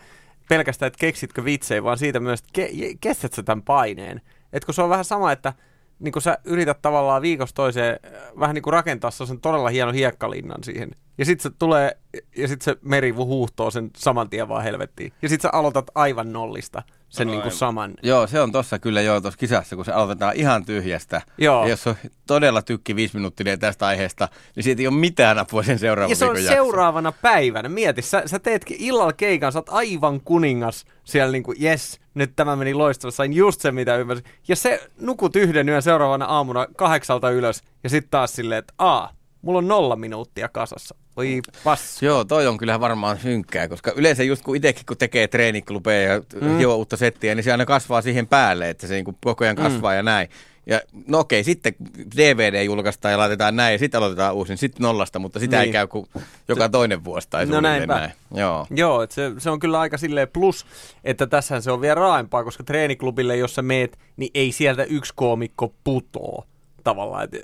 pelkästään, 0.49 0.87
että 0.87 0.99
keksitkö 0.99 1.45
vitsejä, 1.45 1.83
vaan 1.83 1.97
siitä 1.97 2.19
myös, 2.19 2.39
että 2.39 2.49
ke, 2.53 2.69
kestät 3.01 3.33
sä 3.33 3.43
tämän 3.43 3.63
paineen. 3.63 4.21
Että 4.53 4.65
kun 4.65 4.73
se 4.73 4.81
on 4.81 4.89
vähän 4.89 5.05
sama, 5.05 5.31
että 5.31 5.53
niin 5.99 6.11
kun 6.11 6.21
sä 6.21 6.37
yrität 6.43 6.81
tavallaan 6.81 7.21
viikosta 7.21 7.55
toiseen 7.55 7.99
äh, 8.05 8.11
vähän 8.39 8.53
niin 8.53 8.63
kuin 8.63 8.73
rakentaa 8.73 9.11
sen 9.11 9.41
todella 9.41 9.69
hieno 9.69 9.91
hiekkalinnan 9.91 10.63
siihen. 10.63 10.91
Ja 11.17 11.25
sitten 11.25 11.51
se 11.51 11.57
tulee, 11.59 11.97
ja 12.37 12.47
sitten 12.47 12.65
se 12.75 12.79
meri 12.81 13.09
huuhtoo 13.11 13.71
sen 13.71 13.91
saman 13.97 14.29
tien 14.29 14.47
vaan 14.47 14.63
helvettiin. 14.63 15.13
Ja 15.21 15.29
sitten 15.29 15.49
sä 15.51 15.57
aloitat 15.57 15.85
aivan 15.95 16.33
nollista 16.33 16.83
sen 17.09 17.27
niin 17.27 17.41
kuin 17.41 17.51
saman. 17.51 17.93
Joo, 18.03 18.27
se 18.27 18.41
on 18.41 18.51
tossa 18.51 18.79
kyllä 18.79 19.01
joo 19.01 19.21
tuossa 19.21 19.37
kisassa, 19.37 19.75
kun 19.75 19.85
se 19.85 19.91
aloitetaan 19.91 20.35
ihan 20.35 20.65
tyhjästä. 20.65 21.21
Joo. 21.37 21.63
Ja 21.63 21.69
jos 21.69 21.87
on 21.87 21.95
todella 22.27 22.61
tykki 22.61 22.95
viisi 22.95 23.15
minuuttia 23.15 23.57
tästä 23.57 23.87
aiheesta, 23.87 24.27
niin 24.55 24.63
siitä 24.63 24.81
ei 24.81 24.87
ole 24.87 24.95
mitään 24.95 25.39
apua 25.39 25.63
sen 25.63 25.79
seuraavan 25.79 26.09
Ja 26.09 26.15
se 26.15 26.25
on 26.25 26.35
jakso. 26.35 26.51
seuraavana 26.51 27.11
päivänä. 27.11 27.69
Mieti, 27.69 28.01
sä, 28.01 28.23
sä 28.25 28.39
teetkin 28.39 28.77
illalla 28.79 29.13
keikan, 29.13 29.51
sä 29.51 29.59
oot 29.59 29.69
aivan 29.69 30.21
kuningas 30.21 30.85
siellä 31.03 31.31
niin 31.31 31.43
kuin, 31.43 31.63
yes, 31.63 31.99
nyt 32.13 32.35
tämä 32.35 32.55
meni 32.55 32.73
loistavasti, 32.73 33.17
sain 33.17 33.33
just 33.33 33.61
se 33.61 33.71
mitä 33.71 33.95
ymmärsin. 33.97 34.25
Ja 34.47 34.55
se 34.55 34.89
nukut 34.99 35.35
yhden 35.35 35.69
yön 35.69 35.81
seuraavana 35.81 36.25
aamuna 36.25 36.67
kahdeksalta 36.77 37.29
ylös 37.29 37.63
ja 37.83 37.89
sitten 37.89 38.09
taas 38.11 38.33
silleen, 38.35 38.59
että 38.59 38.73
aa, 38.77 39.11
mulla 39.41 39.57
on 39.57 39.67
nolla 39.67 39.95
minuuttia 39.95 40.49
kasassa. 40.49 40.95
Oi 41.17 41.41
passu. 41.63 42.05
Joo, 42.05 42.23
toi 42.23 42.47
on 42.47 42.57
kyllä 42.57 42.79
varmaan 42.79 43.19
synkkää, 43.19 43.67
koska 43.67 43.93
yleensä 43.95 44.23
just 44.23 44.43
kun 44.43 44.55
itsekin 44.55 44.85
kun 44.85 44.97
tekee 44.97 45.27
treeniklubeja 45.27 46.13
ja 46.13 46.21
mm. 46.41 46.57
hioo 46.57 46.75
uutta 46.75 46.97
settiä, 46.97 47.35
niin 47.35 47.43
se 47.43 47.51
aina 47.51 47.65
kasvaa 47.65 48.01
siihen 48.01 48.27
päälle, 48.27 48.69
että 48.69 48.87
se 48.87 48.93
niin 48.93 49.05
kuin 49.05 49.17
koko 49.23 49.43
ajan 49.43 49.55
kasvaa 49.55 49.91
mm. 49.91 49.97
ja 49.97 50.03
näin. 50.03 50.29
Ja 50.67 50.81
no 51.07 51.19
okei, 51.19 51.43
sitten 51.43 51.75
DVD 52.17 52.63
julkaistaan 52.63 53.11
ja 53.11 53.17
laitetaan 53.17 53.55
näin 53.55 53.73
ja 53.73 53.79
sitten 53.79 53.97
aloitetaan 53.97 54.35
uusi, 54.35 54.51
niin 54.51 54.57
sitten 54.57 54.83
nollasta, 54.83 55.19
mutta 55.19 55.39
sitä 55.39 55.57
niin. 55.57 55.65
ei 55.65 55.71
käy 55.71 55.87
kuin 55.87 56.05
joka 56.47 56.69
toinen 56.69 57.03
vuosi 57.03 57.27
tai 57.29 57.45
no 57.45 57.61
näinpä. 57.61 57.95
näin. 57.95 58.11
Joo, 58.35 58.67
Joo 58.69 59.07
se, 59.09 59.31
se, 59.37 59.49
on 59.49 59.59
kyllä 59.59 59.79
aika 59.79 59.97
silleen 59.97 60.27
plus, 60.27 60.65
että 61.03 61.27
tässä 61.27 61.61
se 61.61 61.71
on 61.71 61.81
vielä 61.81 61.95
raaempaa, 61.95 62.43
koska 62.43 62.63
treeniklubille, 62.63 63.37
jos 63.37 63.55
sä 63.55 63.61
meet, 63.61 63.99
niin 64.17 64.31
ei 64.33 64.51
sieltä 64.51 64.83
yksi 64.83 65.13
koomikko 65.15 65.73
putoo 65.83 66.45
tavallaan. 66.83 67.23
Että 67.23 67.37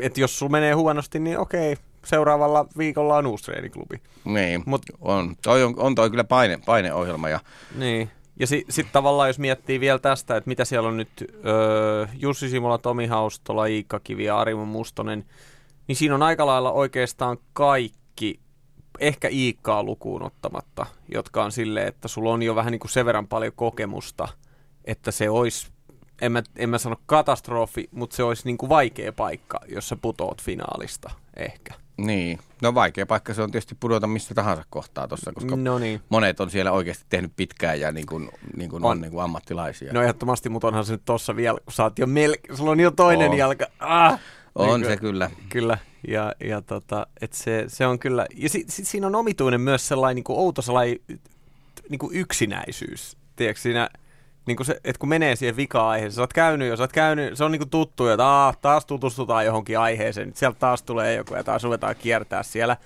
et 0.00 0.18
jos 0.18 0.38
sulla 0.38 0.52
menee 0.52 0.72
huonosti, 0.72 1.18
niin 1.18 1.38
okei, 1.38 1.76
seuraavalla 2.08 2.66
viikolla 2.78 3.16
on 3.16 3.26
uusi 3.26 3.44
treeniklubi. 3.44 4.00
Niin, 4.24 4.62
Mut, 4.66 4.82
on, 5.00 5.36
toi 5.42 5.62
on, 5.62 5.74
on 5.76 5.94
toi 5.94 6.10
kyllä 6.10 6.24
paine, 6.24 6.58
paineohjelma. 6.66 7.28
Ja... 7.28 7.40
Niin, 7.76 8.10
ja 8.40 8.46
sitten 8.46 8.72
sit 8.72 8.86
tavallaan 8.92 9.28
jos 9.28 9.38
miettii 9.38 9.80
vielä 9.80 9.98
tästä, 9.98 10.36
että 10.36 10.48
mitä 10.48 10.64
siellä 10.64 10.88
on 10.88 10.96
nyt 10.96 11.10
öö, 11.44 12.06
Jussi 12.14 12.48
Simola, 12.48 12.78
Tomi 12.78 13.06
Haustola, 13.06 13.66
Iikka 13.66 14.00
Kivi 14.00 14.24
ja 14.24 14.38
Arimo 14.38 14.64
Mustonen, 14.64 15.24
niin 15.88 15.96
siinä 15.96 16.14
on 16.14 16.22
aika 16.22 16.46
lailla 16.46 16.72
oikeastaan 16.72 17.38
kaikki, 17.52 18.40
ehkä 19.00 19.28
Iikkaa 19.28 19.82
lukuun 19.82 20.22
ottamatta, 20.22 20.86
jotka 21.14 21.44
on 21.44 21.52
silleen, 21.52 21.88
että 21.88 22.08
sulla 22.08 22.30
on 22.30 22.42
jo 22.42 22.54
vähän 22.54 22.72
niin 22.72 22.80
kuin 22.80 22.90
sen 22.90 23.06
verran 23.06 23.28
paljon 23.28 23.52
kokemusta, 23.56 24.28
että 24.84 25.10
se 25.10 25.30
olisi 25.30 25.66
en 26.22 26.32
mä, 26.32 26.42
en 26.56 26.70
mä 26.70 26.78
sano 26.78 26.96
katastrofi, 27.06 27.88
mutta 27.92 28.16
se 28.16 28.22
olisi 28.22 28.42
niin 28.44 28.58
kuin 28.58 28.68
vaikea 28.68 29.12
paikka, 29.12 29.60
jos 29.68 29.88
sä 29.88 29.96
putoot 29.96 30.42
finaalista 30.42 31.10
ehkä. 31.36 31.74
Niin, 31.98 32.38
no 32.62 32.74
vaikea 32.74 33.06
paikka 33.06 33.34
se 33.34 33.42
on 33.42 33.50
tietysti 33.50 33.76
pudota 33.80 34.06
missä 34.06 34.34
tahansa 34.34 34.64
kohtaa 34.70 35.08
tuossa, 35.08 35.32
koska 35.32 35.56
no 35.56 35.78
niin. 35.78 36.00
monet 36.08 36.40
on 36.40 36.50
siellä 36.50 36.72
oikeasti 36.72 37.04
tehnyt 37.08 37.32
pitkään 37.36 37.80
ja 37.80 37.92
niin 37.92 38.06
kuin, 38.06 38.30
niin 38.56 38.70
kuin 38.70 38.84
on, 38.84 38.90
on 38.90 39.00
niin 39.00 39.10
kuin 39.10 39.22
ammattilaisia. 39.22 39.92
No 39.92 40.02
ehdottomasti, 40.02 40.48
mutta 40.48 40.66
onhan 40.66 40.84
se 40.84 40.92
nyt 40.92 41.02
tossa 41.04 41.36
vielä, 41.36 41.58
kun 41.64 41.72
sä 41.72 41.82
oot 41.82 41.98
jo 41.98 42.06
melkein, 42.06 42.56
sulla 42.56 42.70
on 42.70 42.80
jo 42.80 42.90
toinen 42.90 43.30
on. 43.30 43.38
jalka. 43.38 43.66
Ah! 43.78 44.20
On 44.54 44.80
niin 44.80 44.90
se 44.90 44.96
kyllä. 44.96 45.30
Kyllä, 45.48 45.78
ja, 46.08 46.34
ja 46.44 46.62
tota, 46.62 47.06
et 47.20 47.32
se, 47.32 47.64
se 47.68 47.86
on 47.86 47.98
kyllä, 47.98 48.26
ja 48.34 48.48
sitten 48.48 48.72
sit 48.72 48.86
siinä 48.86 49.06
on 49.06 49.14
omituinen 49.14 49.60
myös 49.60 49.88
sellainen 49.88 50.14
niin 50.14 50.24
kuin 50.24 50.38
outo 50.38 50.62
sellainen 50.62 50.98
niin 51.88 51.98
kuin 51.98 52.16
yksinäisyys, 52.16 53.16
tiedätkö, 53.36 53.60
siinä, 53.60 53.90
niin 54.48 54.56
kuin 54.56 54.66
se, 54.66 54.80
että 54.84 55.00
kun 55.00 55.08
menee 55.08 55.36
siihen 55.36 55.56
vika-aiheeseen, 55.56 56.12
sä 56.12 56.20
oot 56.20 56.32
käynyt 56.32 56.68
jo, 56.68 56.76
sä 56.76 56.82
oot 56.82 56.92
käynyt, 56.92 57.36
se 57.38 57.44
on 57.44 57.52
niin 57.52 57.70
tuttu, 57.70 58.08
että 58.08 58.26
aah, 58.26 58.56
taas 58.56 58.86
tutustutaan 58.86 59.46
johonkin 59.46 59.78
aiheeseen, 59.78 60.32
sieltä 60.34 60.58
taas 60.58 60.82
tulee 60.82 61.14
joku 61.14 61.34
ja 61.34 61.44
taas 61.44 61.64
ruvetaan 61.64 61.96
kiertää 61.98 62.42
siellä. 62.42 62.76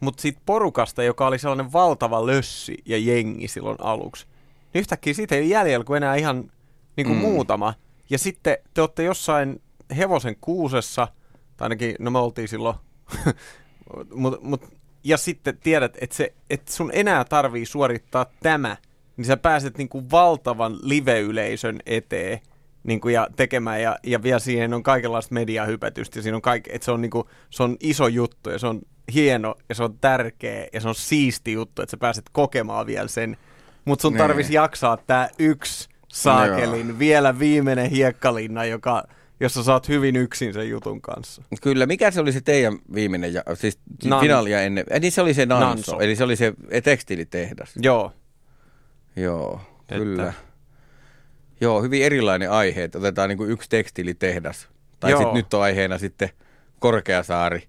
Mutta 0.00 0.22
siitä 0.22 0.40
porukasta, 0.46 1.02
joka 1.02 1.26
oli 1.26 1.38
sellainen 1.38 1.72
valtava 1.72 2.26
lössi 2.26 2.78
ja 2.86 2.98
jengi 2.98 3.48
silloin 3.48 3.76
aluksi, 3.80 4.26
niin 4.74 4.80
yhtäkkiä 4.80 5.14
siitä 5.14 5.34
ei 5.34 5.50
jäljellä 5.50 5.84
kuin 5.84 5.96
enää 5.96 6.14
ihan 6.14 6.50
niin 6.96 7.06
kuin 7.06 7.18
mm. 7.18 7.22
muutama. 7.22 7.74
Ja 8.10 8.18
sitten 8.18 8.56
te 8.74 8.80
olette 8.80 9.02
jossain 9.02 9.60
hevosen 9.96 10.36
kuusessa, 10.40 11.08
tai 11.56 11.64
ainakin, 11.66 11.96
no 11.98 12.10
me 12.10 12.18
oltiin 12.18 12.48
silloin, 12.48 12.76
mut, 14.14 14.42
mut, 14.42 14.64
ja 15.04 15.16
sitten 15.16 15.58
tiedät, 15.58 15.96
että, 16.00 16.16
se, 16.16 16.34
että 16.50 16.72
sun 16.72 16.90
enää 16.94 17.24
tarvii 17.24 17.66
suorittaa 17.66 18.26
tämä– 18.42 18.76
niin 19.18 19.26
sä 19.26 19.36
pääset 19.36 19.78
niin 19.78 19.88
kuin 19.88 20.10
valtavan 20.10 20.76
live-yleisön 20.82 21.78
eteen 21.86 22.40
niin 22.82 23.00
kuin, 23.00 23.14
ja 23.14 23.28
tekemään, 23.36 23.82
ja, 23.82 23.98
ja 24.06 24.22
vielä 24.22 24.38
siihen 24.38 24.74
on 24.74 24.82
kaikenlaista 24.82 25.34
mediahypätystä, 25.34 26.18
ja 26.18 26.22
siinä 26.22 26.36
on 26.36 26.42
kaik, 26.42 26.68
että 26.68 26.84
se 26.84 26.90
on, 26.90 27.00
niin 27.00 27.10
kuin, 27.10 27.24
se 27.50 27.62
on 27.62 27.76
iso 27.80 28.08
juttu, 28.08 28.50
ja 28.50 28.58
se 28.58 28.66
on 28.66 28.80
hieno, 29.14 29.54
ja 29.68 29.74
se 29.74 29.82
on 29.84 29.98
tärkeä, 30.00 30.66
ja 30.72 30.80
se 30.80 30.88
on 30.88 30.94
siisti 30.94 31.52
juttu, 31.52 31.82
että 31.82 31.90
sä 31.90 31.96
pääset 31.96 32.24
kokemaan 32.32 32.86
vielä 32.86 33.08
sen, 33.08 33.36
mutta 33.84 34.02
sun 34.02 34.14
tarvisi 34.14 34.54
jaksaa 34.54 34.96
tämä 34.96 35.28
yksi 35.38 35.88
saakelin, 36.08 36.88
no 36.88 36.98
vielä 36.98 37.38
viimeinen 37.38 37.90
hiekkalinna, 37.90 38.64
joka 38.64 39.04
jossa 39.40 39.62
saat 39.62 39.88
hyvin 39.88 40.16
yksin 40.16 40.54
sen 40.54 40.68
jutun 40.68 41.00
kanssa. 41.00 41.42
Kyllä, 41.62 41.86
mikä 41.86 42.10
se 42.10 42.20
oli 42.20 42.32
se 42.32 42.40
teidän 42.40 42.78
viimeinen, 42.94 43.34
ja, 43.34 43.42
siis 43.54 43.78
Nan. 44.04 44.20
finaalia 44.20 44.62
ennen, 44.62 44.84
eli 44.90 45.10
se 45.10 45.22
oli 45.22 45.34
se 45.34 45.46
Nanso, 45.46 45.66
Nanso. 45.66 46.00
eli 46.00 46.16
se 46.16 46.24
oli 46.24 46.36
se 46.36 46.52
tekstiilitehdas. 46.84 47.72
Joo. 47.76 48.12
Joo, 49.22 49.60
että... 49.80 49.94
kyllä. 49.94 50.32
Joo, 51.60 51.82
hyvin 51.82 52.02
erilainen 52.02 52.50
aihe, 52.50 52.84
että 52.84 52.98
otetaan 52.98 53.28
niin 53.28 53.38
kuin 53.38 53.50
yksi 53.50 53.68
tekstiilitehdas. 53.68 54.68
Tai 55.00 55.10
sitten 55.10 55.34
nyt 55.34 55.54
on 55.54 55.62
aiheena 55.62 55.98
sitten 55.98 56.30
Korkeasaari. 56.78 57.68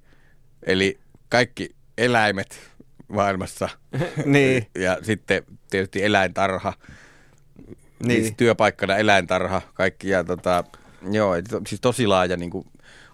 Eli 0.63 0.99
kaikki 1.29 1.75
eläimet 1.97 2.59
maailmassa. 3.07 3.69
niin. 4.25 4.67
Ja 4.75 4.97
sitten 5.01 5.43
tietysti 5.69 6.03
eläintarha. 6.03 6.73
Niin. 8.05 8.21
Siis 8.21 8.33
työpaikkana 8.37 8.97
eläintarha. 8.97 9.61
Kaikki 9.73 10.09
ja 10.09 10.23
tota, 10.23 10.63
joo, 11.11 11.33
siis 11.67 11.81
tosi 11.81 12.07
laaja 12.07 12.37
niin 12.37 12.49
kuin, 12.49 12.65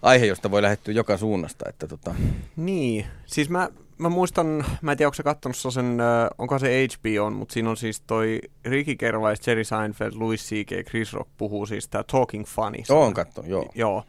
aihe, 0.02 0.26
josta 0.26 0.50
voi 0.50 0.62
lähettyä 0.62 0.94
joka 0.94 1.16
suunnasta. 1.16 1.68
Että, 1.68 1.86
tota. 1.86 2.14
Niin, 2.56 3.06
siis 3.26 3.50
mä 3.50 3.68
mä 3.98 4.08
muistan, 4.08 4.64
mä 4.82 4.92
en 4.92 4.98
tiedä, 4.98 5.08
onko 5.08 5.14
sä 5.14 5.22
kattonut 5.22 5.56
sen, 5.56 6.00
äh, 6.00 6.28
onko 6.38 6.58
se 6.58 6.86
HBO, 6.86 7.30
mutta 7.30 7.52
siinä 7.52 7.70
on 7.70 7.76
siis 7.76 8.00
toi 8.00 8.40
Ricky 8.64 8.94
Gervais, 8.96 9.46
Jerry 9.46 9.64
Seinfeld, 9.64 10.12
Louis 10.14 10.48
C.K., 10.48 10.88
Chris 10.88 11.12
Rock 11.12 11.30
puhuu 11.36 11.66
siis 11.66 11.88
tää 11.88 12.04
Talking 12.12 12.44
Funny. 12.44 12.78
Joo, 12.88 13.04
on 13.04 13.14
kattonut, 13.14 13.50
joo. 13.50 13.70
Joo. 13.74 14.04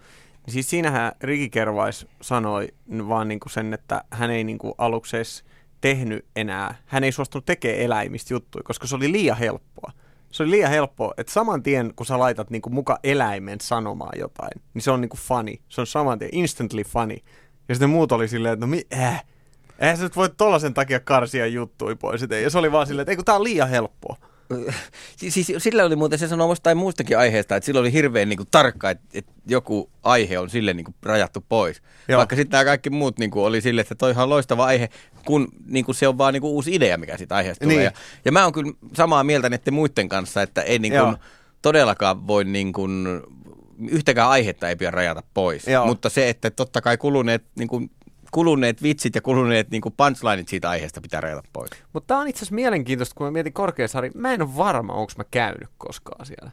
Niin 0.45 0.53
siis 0.53 0.69
siinähän 0.69 1.11
Ricky 1.21 1.49
Gervais 1.49 2.07
sanoi 2.21 2.67
vaan 3.07 3.27
niinku 3.27 3.49
sen, 3.49 3.73
että 3.73 4.03
hän 4.11 4.31
ei 4.31 4.43
niinku 4.43 4.75
aluksi 4.77 5.17
edes 5.17 5.43
tehnyt 5.81 6.25
enää, 6.35 6.75
hän 6.85 7.03
ei 7.03 7.11
suostunut 7.11 7.45
tekemään 7.45 7.81
eläimistä 7.81 8.33
juttuja, 8.33 8.63
koska 8.63 8.87
se 8.87 8.95
oli 8.95 9.11
liian 9.11 9.37
helppoa. 9.37 9.91
Se 10.31 10.43
oli 10.43 10.51
liian 10.51 10.69
helppoa, 10.69 11.13
että 11.17 11.33
saman 11.33 11.63
tien 11.63 11.93
kun 11.95 12.05
sä 12.05 12.19
laitat 12.19 12.49
niinku 12.49 12.69
muka 12.69 12.99
eläimen 13.03 13.61
sanomaan 13.61 14.19
jotain, 14.19 14.61
niin 14.73 14.81
se 14.81 14.91
on 14.91 15.01
niinku 15.01 15.17
funny. 15.17 15.53
Se 15.69 15.81
on 15.81 15.87
saman 15.87 16.19
tien 16.19 16.29
instantly 16.33 16.83
funny. 16.83 17.17
Ja 17.69 17.75
sitten 17.75 17.89
muut 17.89 18.11
oli 18.11 18.27
silleen, 18.27 18.53
että 18.53 18.65
no 18.65 18.69
mi, 18.69 18.81
äh, 18.93 19.23
Eihän 19.79 19.97
sä 19.97 20.03
nyt 20.03 20.15
voi 20.15 20.29
tollasen 20.37 20.73
takia 20.73 20.99
karsia 20.99 21.47
juttui 21.47 21.95
pois. 21.95 22.23
Et 22.23 22.31
ja 22.31 22.49
se 22.49 22.57
oli 22.57 22.71
vaan 22.71 22.87
silleen, 22.87 23.01
että 23.01 23.11
ei 23.11 23.15
kun 23.15 23.25
tää 23.25 23.35
on 23.35 23.43
liian 23.43 23.69
helppoa. 23.69 24.17
siis 25.17 25.53
sillä 25.57 25.83
oli 25.83 25.95
muuten, 25.95 26.19
se 26.19 26.27
sanoi 26.27 26.49
jostain 26.49 26.77
muustakin 26.77 27.17
aiheesta, 27.17 27.55
että 27.55 27.65
sillä 27.65 27.79
oli 27.79 27.93
hirveän 27.93 28.29
niin 28.29 28.37
kuin, 28.37 28.47
tarkka, 28.51 28.89
että, 28.89 29.05
että 29.13 29.31
joku 29.47 29.89
aihe 30.03 30.39
on 30.39 30.49
sille 30.49 30.73
niin 30.73 30.83
kuin, 30.83 30.95
rajattu 31.03 31.45
pois. 31.49 31.81
Joo. 32.07 32.17
Vaikka 32.17 32.35
sitten 32.35 32.51
nämä 32.51 32.65
kaikki 32.65 32.89
muut 32.89 33.19
niin 33.19 33.31
kuin, 33.31 33.45
oli 33.45 33.61
sille, 33.61 33.81
että 33.81 33.95
toi 33.95 34.13
on 34.17 34.29
loistava 34.29 34.65
aihe, 34.65 34.89
kun 35.25 35.47
niin 35.65 35.85
kuin, 35.85 35.95
se 35.95 36.07
on 36.07 36.17
vaan 36.17 36.33
niin 36.33 36.41
kuin, 36.41 36.51
uusi 36.51 36.75
idea, 36.75 36.97
mikä 36.97 37.17
siitä 37.17 37.35
aiheesta 37.35 37.65
tulee. 37.65 37.77
Niin. 37.77 37.85
Ja, 37.85 37.91
ja 38.25 38.31
mä 38.31 38.43
oon 38.43 38.53
kyllä 38.53 38.73
samaa 38.93 39.23
mieltä 39.23 39.49
näiden 39.49 39.73
muiden 39.73 40.09
kanssa, 40.09 40.41
että 40.41 40.61
ei 40.61 40.79
niin 40.79 40.93
kuin, 40.93 41.17
todellakaan 41.61 42.27
voi 42.27 42.43
niin 42.45 42.73
kuin, 42.73 43.21
yhtäkään 43.89 44.29
aihetta 44.29 44.69
ei 44.69 44.75
pidä 44.75 44.91
rajata 44.91 45.23
pois. 45.33 45.67
Joo. 45.67 45.85
Mutta 45.85 46.09
se, 46.09 46.29
että 46.29 46.51
totta 46.51 46.81
kai 46.81 46.97
kuluneet 46.97 47.43
niin 47.55 47.67
kuin, 47.67 47.91
kuluneet 48.31 48.83
vitsit 48.83 49.15
ja 49.15 49.21
kuluneet 49.21 49.69
niin 49.71 49.81
punchlineit 49.97 50.47
siitä 50.47 50.69
aiheesta 50.69 51.01
pitää 51.01 51.21
rajata 51.21 51.43
pois. 51.53 51.71
Mutta 51.93 52.07
tämä 52.07 52.19
on 52.19 52.27
itse 52.27 52.39
asiassa 52.39 52.55
mielenkiintoista, 52.55 53.15
kun 53.15 53.27
mä 53.27 53.31
mietin 53.31 53.53
Korkeasaari. 53.53 54.11
Mä 54.15 54.33
en 54.33 54.41
ole 54.41 54.57
varma, 54.57 54.93
onko 54.93 55.13
mä 55.17 55.23
käynyt 55.31 55.69
koskaan 55.77 56.25
siellä. 56.25 56.51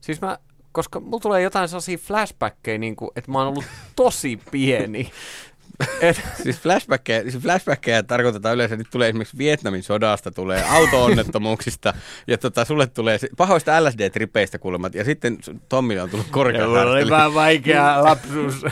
Siis 0.00 0.20
mä, 0.20 0.38
koska 0.72 1.00
mulla 1.00 1.20
tulee 1.20 1.42
jotain 1.42 1.68
sellaisia 1.68 1.98
flashbackkejä, 1.98 2.78
niin 2.78 2.96
kuin, 2.96 3.10
että 3.16 3.30
mä 3.30 3.38
oon 3.38 3.48
ollut 3.48 3.64
tosi 3.96 4.40
pieni. 4.50 5.10
Et, 6.00 6.22
siis 6.42 6.60
flashbackkejä, 6.60 7.22
siis 7.22 7.38
flashbackkejä 7.38 8.02
tarkoitetaan 8.02 8.54
yleensä, 8.54 8.76
nyt 8.76 8.90
tulee 8.90 9.08
esimerkiksi 9.08 9.38
Vietnamin 9.38 9.82
sodasta, 9.82 10.30
tulee 10.30 10.64
auto-onnettomuuksista, 10.68 11.94
ja 12.26 12.38
tota, 12.38 12.64
sulle 12.64 12.86
tulee 12.86 13.18
pahoista 13.36 13.80
LSD-tripeistä 13.80 14.58
kuulemat, 14.58 14.94
ja 14.94 15.04
sitten 15.04 15.38
Tommille 15.68 16.02
on 16.02 16.10
tullut 16.10 16.26
korkea 16.30 16.66
Mulla 16.66 16.82
oli 16.82 17.10
vähän 17.10 17.34
vaikea 17.34 18.02
lapsuus. 18.04 18.64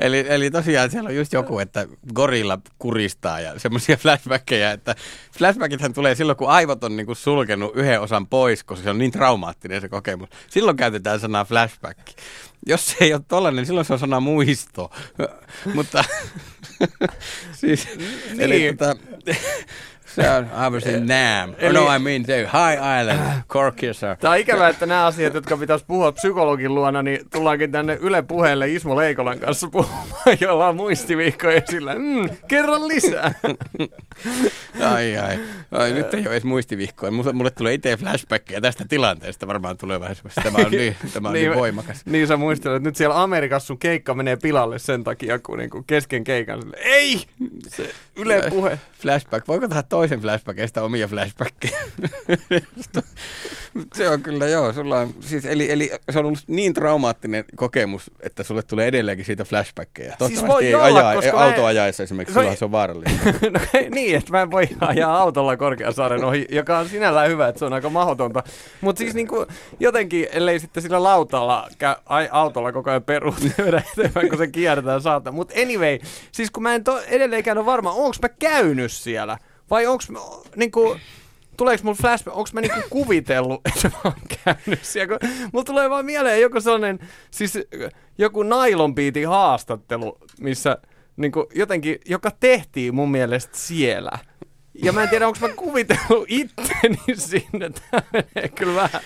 eli, 0.00 0.24
eli 0.28 0.50
tosiaan 0.50 0.90
siellä 0.90 1.08
on 1.08 1.16
just 1.16 1.32
joku, 1.32 1.58
että 1.58 1.86
gorilla 2.14 2.58
kuristaa, 2.78 3.40
ja 3.40 3.58
semmoisia 3.58 3.96
flashbackkejä, 3.96 4.72
että 4.72 4.94
flashbackithan 5.38 5.92
tulee 5.92 6.14
silloin, 6.14 6.38
kun 6.38 6.48
aivot 6.48 6.84
on 6.84 6.96
niin 6.96 7.06
kuin 7.06 7.16
sulkenut 7.16 7.76
yhden 7.76 8.00
osan 8.00 8.26
pois, 8.26 8.64
koska 8.64 8.84
se 8.84 8.90
on 8.90 8.98
niin 8.98 9.12
traumaattinen 9.12 9.80
se 9.80 9.88
kokemus. 9.88 10.28
Silloin 10.50 10.76
käytetään 10.76 11.20
sanaa 11.20 11.44
flashback. 11.44 11.98
Jos 12.66 12.86
se 12.86 12.96
ei 13.00 13.14
ole 13.14 13.22
tollainen, 13.28 13.56
niin 13.56 13.66
silloin 13.66 13.86
se 13.86 13.92
on 13.92 13.98
sana 13.98 14.20
muisto. 14.20 14.90
Mutta 15.74 16.04
siis, 17.60 17.88
niin. 17.96 18.40
eli 18.40 18.74
tota, 18.76 18.96
se 20.16 20.30
on 20.30 20.48
obviously 20.66 21.00
Nam. 21.00 21.54
Eli, 21.58 21.74
no, 21.74 21.94
I 21.94 21.98
mean 21.98 22.22
the 22.22 22.36
High 22.36 23.00
Island, 23.00 23.42
Corkissa. 23.48 24.16
Tämä 24.20 24.32
on 24.32 24.38
ikävää, 24.38 24.68
että 24.68 24.86
nämä 24.86 25.06
asiat, 25.06 25.34
jotka 25.34 25.56
pitäisi 25.56 25.84
puhua 25.88 26.12
psykologin 26.12 26.74
luona, 26.74 27.02
niin 27.02 27.20
tullaankin 27.32 27.72
tänne 27.72 27.98
Yle 28.00 28.22
puheelle 28.22 28.68
Ismo 28.72 28.96
Leikolan 28.96 29.38
kanssa 29.38 29.68
puhumaan, 29.68 30.36
jolla 30.40 30.68
on 30.68 30.76
muistiviikkoja 30.76 31.62
sillä. 31.70 31.94
Mm, 31.94 32.28
kerran 32.48 32.88
lisää. 32.88 33.34
ai, 34.82 35.16
ai. 35.18 35.38
ai. 35.70 35.92
nyt 35.92 36.14
ei 36.14 36.20
ole 36.20 36.30
edes 36.30 36.44
muistiviikkoja. 36.44 37.12
Mulle, 37.12 37.32
mulle 37.32 37.50
tulee 37.50 37.74
itse 37.74 37.96
flashbackia 37.96 38.60
tästä 38.60 38.84
tilanteesta. 38.88 39.46
Varmaan 39.46 39.76
tulevaisuudessa. 39.76 40.40
Tämä 40.40 40.58
on 40.66 40.70
niin, 40.70 40.96
tämä 41.12 41.28
on 41.28 41.34
niin, 41.34 41.50
niin 41.50 41.58
voimakas. 41.58 42.06
Niin 42.06 42.26
sä 42.26 42.36
muistelet, 42.36 42.76
että 42.76 42.88
nyt 42.88 42.96
siellä 42.96 43.22
Amerikassa 43.22 43.66
sun 43.66 43.78
keikka 43.78 44.14
menee 44.14 44.36
pilalle 44.36 44.78
sen 44.78 45.04
takia, 45.04 45.38
kun 45.38 45.58
niinku 45.58 45.84
kesken 45.86 46.24
keikan 46.24 46.62
ei! 46.76 47.24
Se 47.68 47.90
Yle 48.16 48.46
puhe. 48.50 48.78
Flashback. 49.00 49.48
Voiko 49.48 49.68
tehdä 49.68 49.82
toisen 50.06 50.20
flashbackista 50.20 50.82
omia 50.82 51.08
flashbackkejä? 51.08 51.78
se 53.94 54.08
on 54.08 54.22
kyllä 54.22 54.48
joo. 54.48 54.72
Sulla 54.72 54.98
on, 54.98 55.14
siis, 55.20 55.44
eli, 55.44 55.72
eli 55.72 55.90
se 56.10 56.18
on 56.18 56.24
ollut 56.24 56.38
niin 56.46 56.74
traumaattinen 56.74 57.44
kokemus, 57.56 58.10
että 58.20 58.42
sulle 58.42 58.62
tulee 58.62 58.86
edelleenkin 58.86 59.26
siitä 59.26 59.44
flashbackkejä. 59.44 60.16
Siis 60.26 60.46
voi 60.46 60.66
ei 60.66 60.74
olla, 60.74 60.84
ajaa, 60.84 61.14
koska 61.14 61.44
autoajaessa 61.44 62.02
esimerkiksi, 62.02 62.34
se... 62.34 62.56
se 62.56 62.64
on 62.64 62.72
vaarallista. 62.72 63.24
no, 63.50 63.60
niin, 63.90 64.16
että 64.16 64.32
mä 64.32 64.42
en 64.42 64.50
voi 64.50 64.68
ajaa 64.80 65.18
autolla 65.18 65.56
Korkeasaaren 65.56 66.24
ohi, 66.24 66.46
joka 66.50 66.78
on 66.78 66.88
sinällään 66.88 67.28
hyvä, 67.28 67.48
että 67.48 67.58
se 67.58 67.64
on 67.64 67.72
aika 67.72 67.90
mahdotonta. 67.90 68.42
Mutta 68.80 68.98
siis 68.98 69.14
niin 69.14 69.28
kuin, 69.28 69.46
jotenkin, 69.80 70.26
ellei 70.32 70.60
sitten 70.60 70.82
sillä 70.82 71.02
lautalla 71.02 71.68
käy 71.78 71.94
ai, 72.06 72.28
autolla 72.32 72.72
koko 72.72 72.90
ajan 72.90 73.02
peruut 73.02 73.36
eteenpäin, 73.98 74.28
kun 74.28 74.38
se 74.38 74.46
kiertää 74.46 75.00
saattaa. 75.00 75.32
Mutta 75.32 75.60
anyway, 75.62 75.98
siis 76.32 76.50
kun 76.50 76.62
mä 76.62 76.74
en 76.74 76.84
to, 76.84 77.00
edelleenkään 77.00 77.58
ole 77.58 77.66
varma, 77.66 77.92
onko 77.92 78.16
mä 78.22 78.28
käynyt 78.28 78.92
siellä, 78.92 79.38
vai 79.70 79.86
onko 79.86 80.04
niinku, 80.56 80.96
tuleeko 81.56 81.84
mulla 81.84 81.98
flashback, 82.00 82.36
onko 82.36 82.50
mä 82.52 82.60
niinku 82.60 82.80
kuvitellut, 82.90 83.60
että 83.64 83.88
mä 83.88 84.00
oon 84.04 84.14
käynyt 84.44 84.84
siellä, 84.84 85.18
kun 85.18 85.28
mulla 85.52 85.64
tulee 85.64 85.90
vaan 85.90 86.04
mieleen 86.04 86.40
joku 86.40 86.60
sellainen, 86.60 86.98
siis 87.30 87.58
joku 88.18 88.42
nylon 88.42 88.94
haastattelu, 89.28 90.18
missä 90.40 90.78
niinku 91.16 91.46
jotenkin, 91.54 91.98
joka 92.06 92.30
tehtiin 92.30 92.94
mun 92.94 93.10
mielestä 93.10 93.58
siellä. 93.58 94.18
Ja 94.82 94.92
mä 94.92 95.02
en 95.02 95.08
tiedä, 95.08 95.26
onko 95.26 95.38
mä 95.40 95.48
kuvitellut 95.48 96.24
itteni 96.28 96.98
sinne. 97.14 97.70
Tämä 97.90 98.02
menee 98.12 98.48
kyllä 98.48 98.74
vähän 98.74 99.00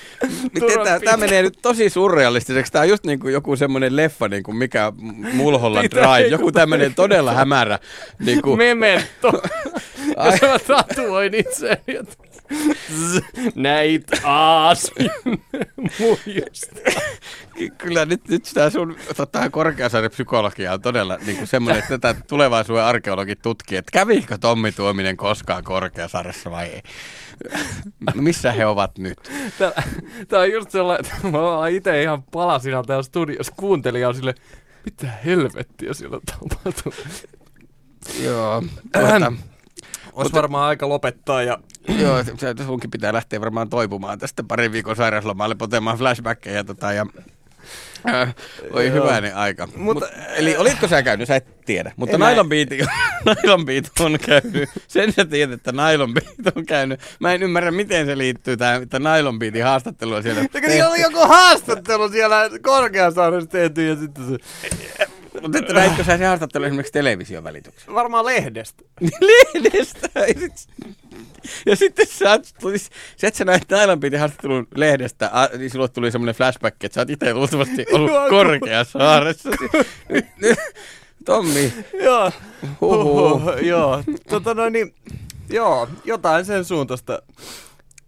tämä, 0.85 1.01
tämä 1.05 1.17
menee 1.17 1.43
nyt 1.43 1.59
tosi 1.63 1.91
surrealistiseksi. 1.91 2.73
Tämä 2.73 2.83
on 2.83 2.89
just 2.89 3.07
niin 3.07 3.21
kuin 3.21 3.33
joku 3.33 3.57
semmoinen 3.57 3.97
leffa, 3.97 4.29
niin 4.29 4.43
kuin 4.43 4.57
mikä 4.57 4.93
Mulholland 5.33 5.89
Drive. 5.91 6.27
Joku 6.27 6.53
tämmöinen 6.53 6.95
todella 6.95 7.33
hämärä. 7.33 7.79
Niin 8.19 8.43
kuin... 8.43 8.59
Memento. 10.25 10.47
Jos 10.47 10.69
mä 10.69 10.77
tatuoin 10.77 11.35
itseäni. 11.35 11.99
Näit 13.55 14.07
aasmin 14.25 15.11
muista. 15.99 16.81
Kyllä 17.79 18.05
nyt, 18.05 18.29
nyt 18.29 18.51
tämä 18.55 18.71
sun 18.71 18.97
tota, 19.17 19.51
korkeasarjan 19.51 20.11
psykologia 20.11 20.73
on 20.73 20.83
todella 20.83 21.19
niin 21.27 21.37
kuin 21.37 21.47
semmoinen, 21.47 21.83
että 21.83 21.99
tätä 21.99 22.21
tulevaisuuden 22.29 22.85
arkeologit 22.85 23.43
tutkii, 23.43 23.79
että 23.79 23.93
kävikö 23.93 24.39
Tommi 24.39 24.73
Tuominen 24.73 25.17
koskaan 25.17 25.65
Korkeasarjassa 25.65 26.51
vai 26.51 26.67
ei. 26.67 26.83
Missä 28.15 28.53
he 28.53 28.67
ovat 28.67 28.99
nyt? 28.99 29.19
Tämä 30.29 30.43
on 30.43 30.53
just 30.53 30.71
sellainen, 30.71 31.07
että 31.07 31.29
mä 31.29 31.39
oon 31.39 31.69
itse 31.69 32.03
ihan 32.03 32.23
palasina 32.23 32.83
täällä 32.83 33.03
studiossa, 33.03 33.53
kuuntelin 33.57 34.01
ja 34.01 34.13
sille, 34.13 34.35
mitä 34.85 35.07
helvettiä 35.25 35.95
siellä 35.95 36.19
tapahtuu. 36.27 36.95
Joo. 38.23 38.63
Tuota, 38.93 39.33
olisi 40.23 40.37
varmaan 40.37 40.69
aika 40.69 40.89
lopettaa 40.89 41.43
ja 41.43 41.59
Joo, 41.89 42.25
se, 42.25 42.65
sunkin 42.67 42.91
pitää 42.91 43.13
lähteä 43.13 43.41
varmaan 43.41 43.69
toipumaan 43.69 44.19
tästä 44.19 44.45
parin 44.45 44.73
viikon 44.73 44.97
sairauslomalle 44.97 45.55
potemaan 45.55 45.99
flashbackkejä 45.99 46.65
tota, 46.65 46.93
ja 46.93 47.07
Äh, 48.09 48.35
oi 48.73 48.93
hyvänen 48.93 49.37
aika. 49.37 49.69
Mutta, 49.77 50.07
Mut, 50.07 50.15
eli 50.35 50.57
olitko 50.57 50.89
sä 50.89 51.03
käynyt? 51.03 51.29
Sä 51.29 51.37
et 51.37 51.61
tiedä. 51.65 51.93
Mutta 51.97 52.19
Nylon 52.19 52.49
Beat, 52.49 52.69
Nylon 53.43 53.67
Beat 53.67 53.91
on 54.01 54.19
käynyt. 54.27 54.69
Sen 54.89 55.13
sä 55.13 55.25
tiedät, 55.25 55.55
että 55.55 55.73
Nylon 55.73 56.15
Beat 56.15 56.57
on 56.57 56.67
käynyt. 56.67 57.01
Mä 57.21 57.33
en 57.33 57.43
ymmärrä, 57.43 57.71
miten 57.71 58.07
se 58.07 58.19
liittyy 58.19 58.57
tähän 58.57 58.83
että 58.83 58.99
Nylon 58.99 59.39
Beatin 59.39 59.65
haastattelua 59.65 60.23
siellä. 60.23 60.41
Eikö 60.41 60.89
oli 60.89 61.01
joku 61.01 61.19
haastattelu 61.19 62.09
siellä 62.09 62.51
Korkeasaaressa 62.63 63.51
tehty 63.51 63.87
ja 63.87 63.97
sitten 63.97 64.29
se... 64.29 64.37
Mutta 65.43 65.59
että 65.59 65.73
näitkö 65.73 66.05
sä 66.05 66.19
se 66.19 66.25
haastattelu 66.25 66.65
esimerkiksi 66.65 66.93
television 66.93 67.45
välityksellä? 67.45 67.95
Varmaan 67.95 68.25
lehdestä. 68.25 68.83
lehdestä? 69.21 70.09
Ja 71.67 71.77
sitten 71.77 72.07
sä, 72.07 72.41
tulis, 72.61 72.91
sä 73.17 73.29
et 73.29 73.35
sä 73.35 73.45
näet 73.45 73.63
piti 74.01 74.17
haastattelun 74.17 74.67
lehdestä, 74.75 75.31
a, 75.33 75.49
niin 75.59 75.71
sulle 75.71 75.89
tuli 75.89 76.11
semmoinen 76.11 76.35
flashback, 76.35 76.85
että 76.85 76.95
sä 76.95 77.01
oot 77.01 77.11
itse 77.11 77.35
luultavasti 77.35 77.87
ollut 77.93 78.11
korkeassa 78.31 78.99
saaressa. 78.99 79.51
Tommi. 81.27 81.73
Joo. 82.03 82.33
Huhhuh. 82.81 83.43
Joo. 83.63 84.03
Tota 84.29 84.55
noin, 84.55 84.73
niin, 84.73 84.95
joo, 85.51 85.89
jotain 86.05 86.45
sen 86.45 86.65
suuntaista. 86.65 87.23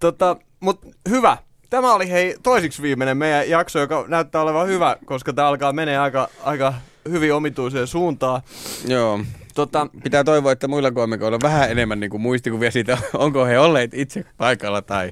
Tota, 0.00 0.36
mut 0.60 0.80
hyvä. 1.08 1.36
Tämä 1.70 1.94
oli 1.94 2.10
hei 2.10 2.36
toisiksi 2.42 2.82
viimeinen 2.82 3.16
meidän 3.16 3.50
jakso, 3.50 3.78
joka 3.78 4.04
näyttää 4.08 4.42
olevan 4.42 4.66
hyvä, 4.66 4.96
koska 5.04 5.32
tämä 5.32 5.48
alkaa 5.48 5.72
menee 5.72 5.98
aika, 5.98 6.28
aika 6.42 6.74
hyvin 7.10 7.34
omituiseen 7.34 7.86
suuntaan. 7.86 8.42
Joo. 8.86 9.20
Tota, 9.54 9.86
pitää 10.02 10.24
toivoa, 10.24 10.52
että 10.52 10.68
muilla 10.68 10.90
koomikoilla 10.90 11.34
on 11.34 11.42
vähän 11.42 11.70
enemmän 11.70 12.00
niin 12.00 12.10
kuin 12.10 12.20
muistikuvia 12.20 12.70
siitä, 12.70 12.98
onko 13.14 13.44
he 13.44 13.58
olleet 13.58 13.94
itse 13.94 14.24
paikalla 14.36 14.82
tai, 14.82 15.10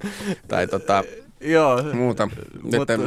tai 0.49 0.67
tota, 0.67 1.05
Joo. 1.41 1.83
Muuta. 1.93 2.29
Mutta, 2.63 2.93
että, 2.93 2.99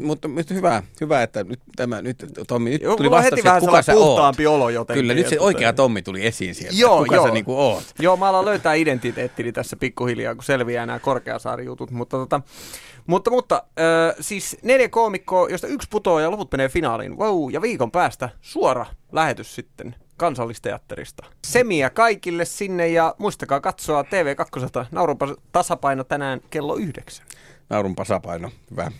mutta, 0.00 0.28
mutta 0.28 0.54
hyvä, 0.54 0.82
hyvä, 1.00 1.22
että 1.22 1.44
nyt 1.44 1.60
tämä, 1.76 2.02
nyt 2.02 2.16
Tommi, 2.46 2.70
nyt 2.70 2.82
tuli 2.96 3.10
vastaus, 3.10 3.38
että 3.38 3.60
kuka 3.60 3.82
sä 3.82 3.94
oot. 3.94 4.36
olo 4.48 4.70
jotenkin. 4.70 5.02
Kyllä, 5.02 5.14
nyt 5.14 5.28
se 5.28 5.40
oikea 5.40 5.72
Tommi 5.72 6.02
tuli 6.02 6.26
esiin 6.26 6.54
sieltä, 6.54 6.76
joo, 6.78 6.98
kuka 6.98 7.14
joo. 7.14 7.26
sä 7.26 7.32
niin 7.32 7.44
kuin 7.44 7.58
oot. 7.58 7.84
Joo, 7.98 8.16
mä 8.16 8.28
alan 8.28 8.44
löytää 8.44 8.74
identiteettini 8.74 9.52
tässä 9.52 9.76
pikkuhiljaa, 9.76 10.34
kun 10.34 10.44
selviää 10.44 10.86
nämä 10.86 10.98
Korkeasaari-jutut, 10.98 11.90
mutta 11.90 12.16
tota, 12.16 12.40
mutta, 13.06 13.30
mutta 13.30 13.64
äh, 13.78 14.16
siis 14.20 14.56
neljä 14.62 14.88
koomikkoa, 14.88 15.48
josta 15.48 15.66
yksi 15.66 15.88
putoaa 15.90 16.20
ja 16.20 16.30
loput 16.30 16.52
menee 16.52 16.68
finaaliin. 16.68 17.18
Wow, 17.18 17.52
ja 17.52 17.62
viikon 17.62 17.90
päästä 17.90 18.28
suora 18.40 18.86
lähetys 19.12 19.54
sitten 19.54 19.94
kansallisteatterista. 20.16 21.26
Semiä 21.46 21.90
kaikille 21.90 22.44
sinne 22.44 22.88
ja 22.88 23.14
muistakaa 23.18 23.60
katsoa 23.60 24.02
TV2 24.02 24.86
Naurunpa 24.90 25.28
tasapaino 25.52 26.04
tänään 26.04 26.40
kello 26.50 26.76
yhdeksän. 26.76 27.26
Naurun 27.70 27.96
tasapaino, 27.96 28.50
hyvä. 28.70 28.90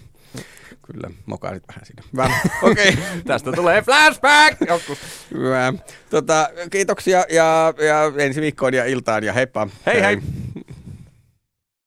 Kyllä, 0.82 1.10
mokaisit 1.26 1.64
vähän 1.68 1.86
siinä. 1.86 2.02
Hyvä. 2.12 2.30
Okei. 2.70 2.88
Okay. 2.88 3.04
Tästä 3.26 3.52
tulee 3.52 3.82
flashback 3.82 4.56
joskus. 4.68 4.98
Hyvä. 5.34 5.72
Tota, 6.10 6.48
kiitoksia 6.70 7.24
ja, 7.30 7.74
ja 7.78 8.12
ensi 8.16 8.40
viikkoon 8.40 8.74
ja 8.74 8.84
iltaan 8.84 9.24
ja 9.24 9.32
heippa. 9.32 9.68
Hei 9.86 9.94
hei. 9.94 10.02
hei. 10.02 10.20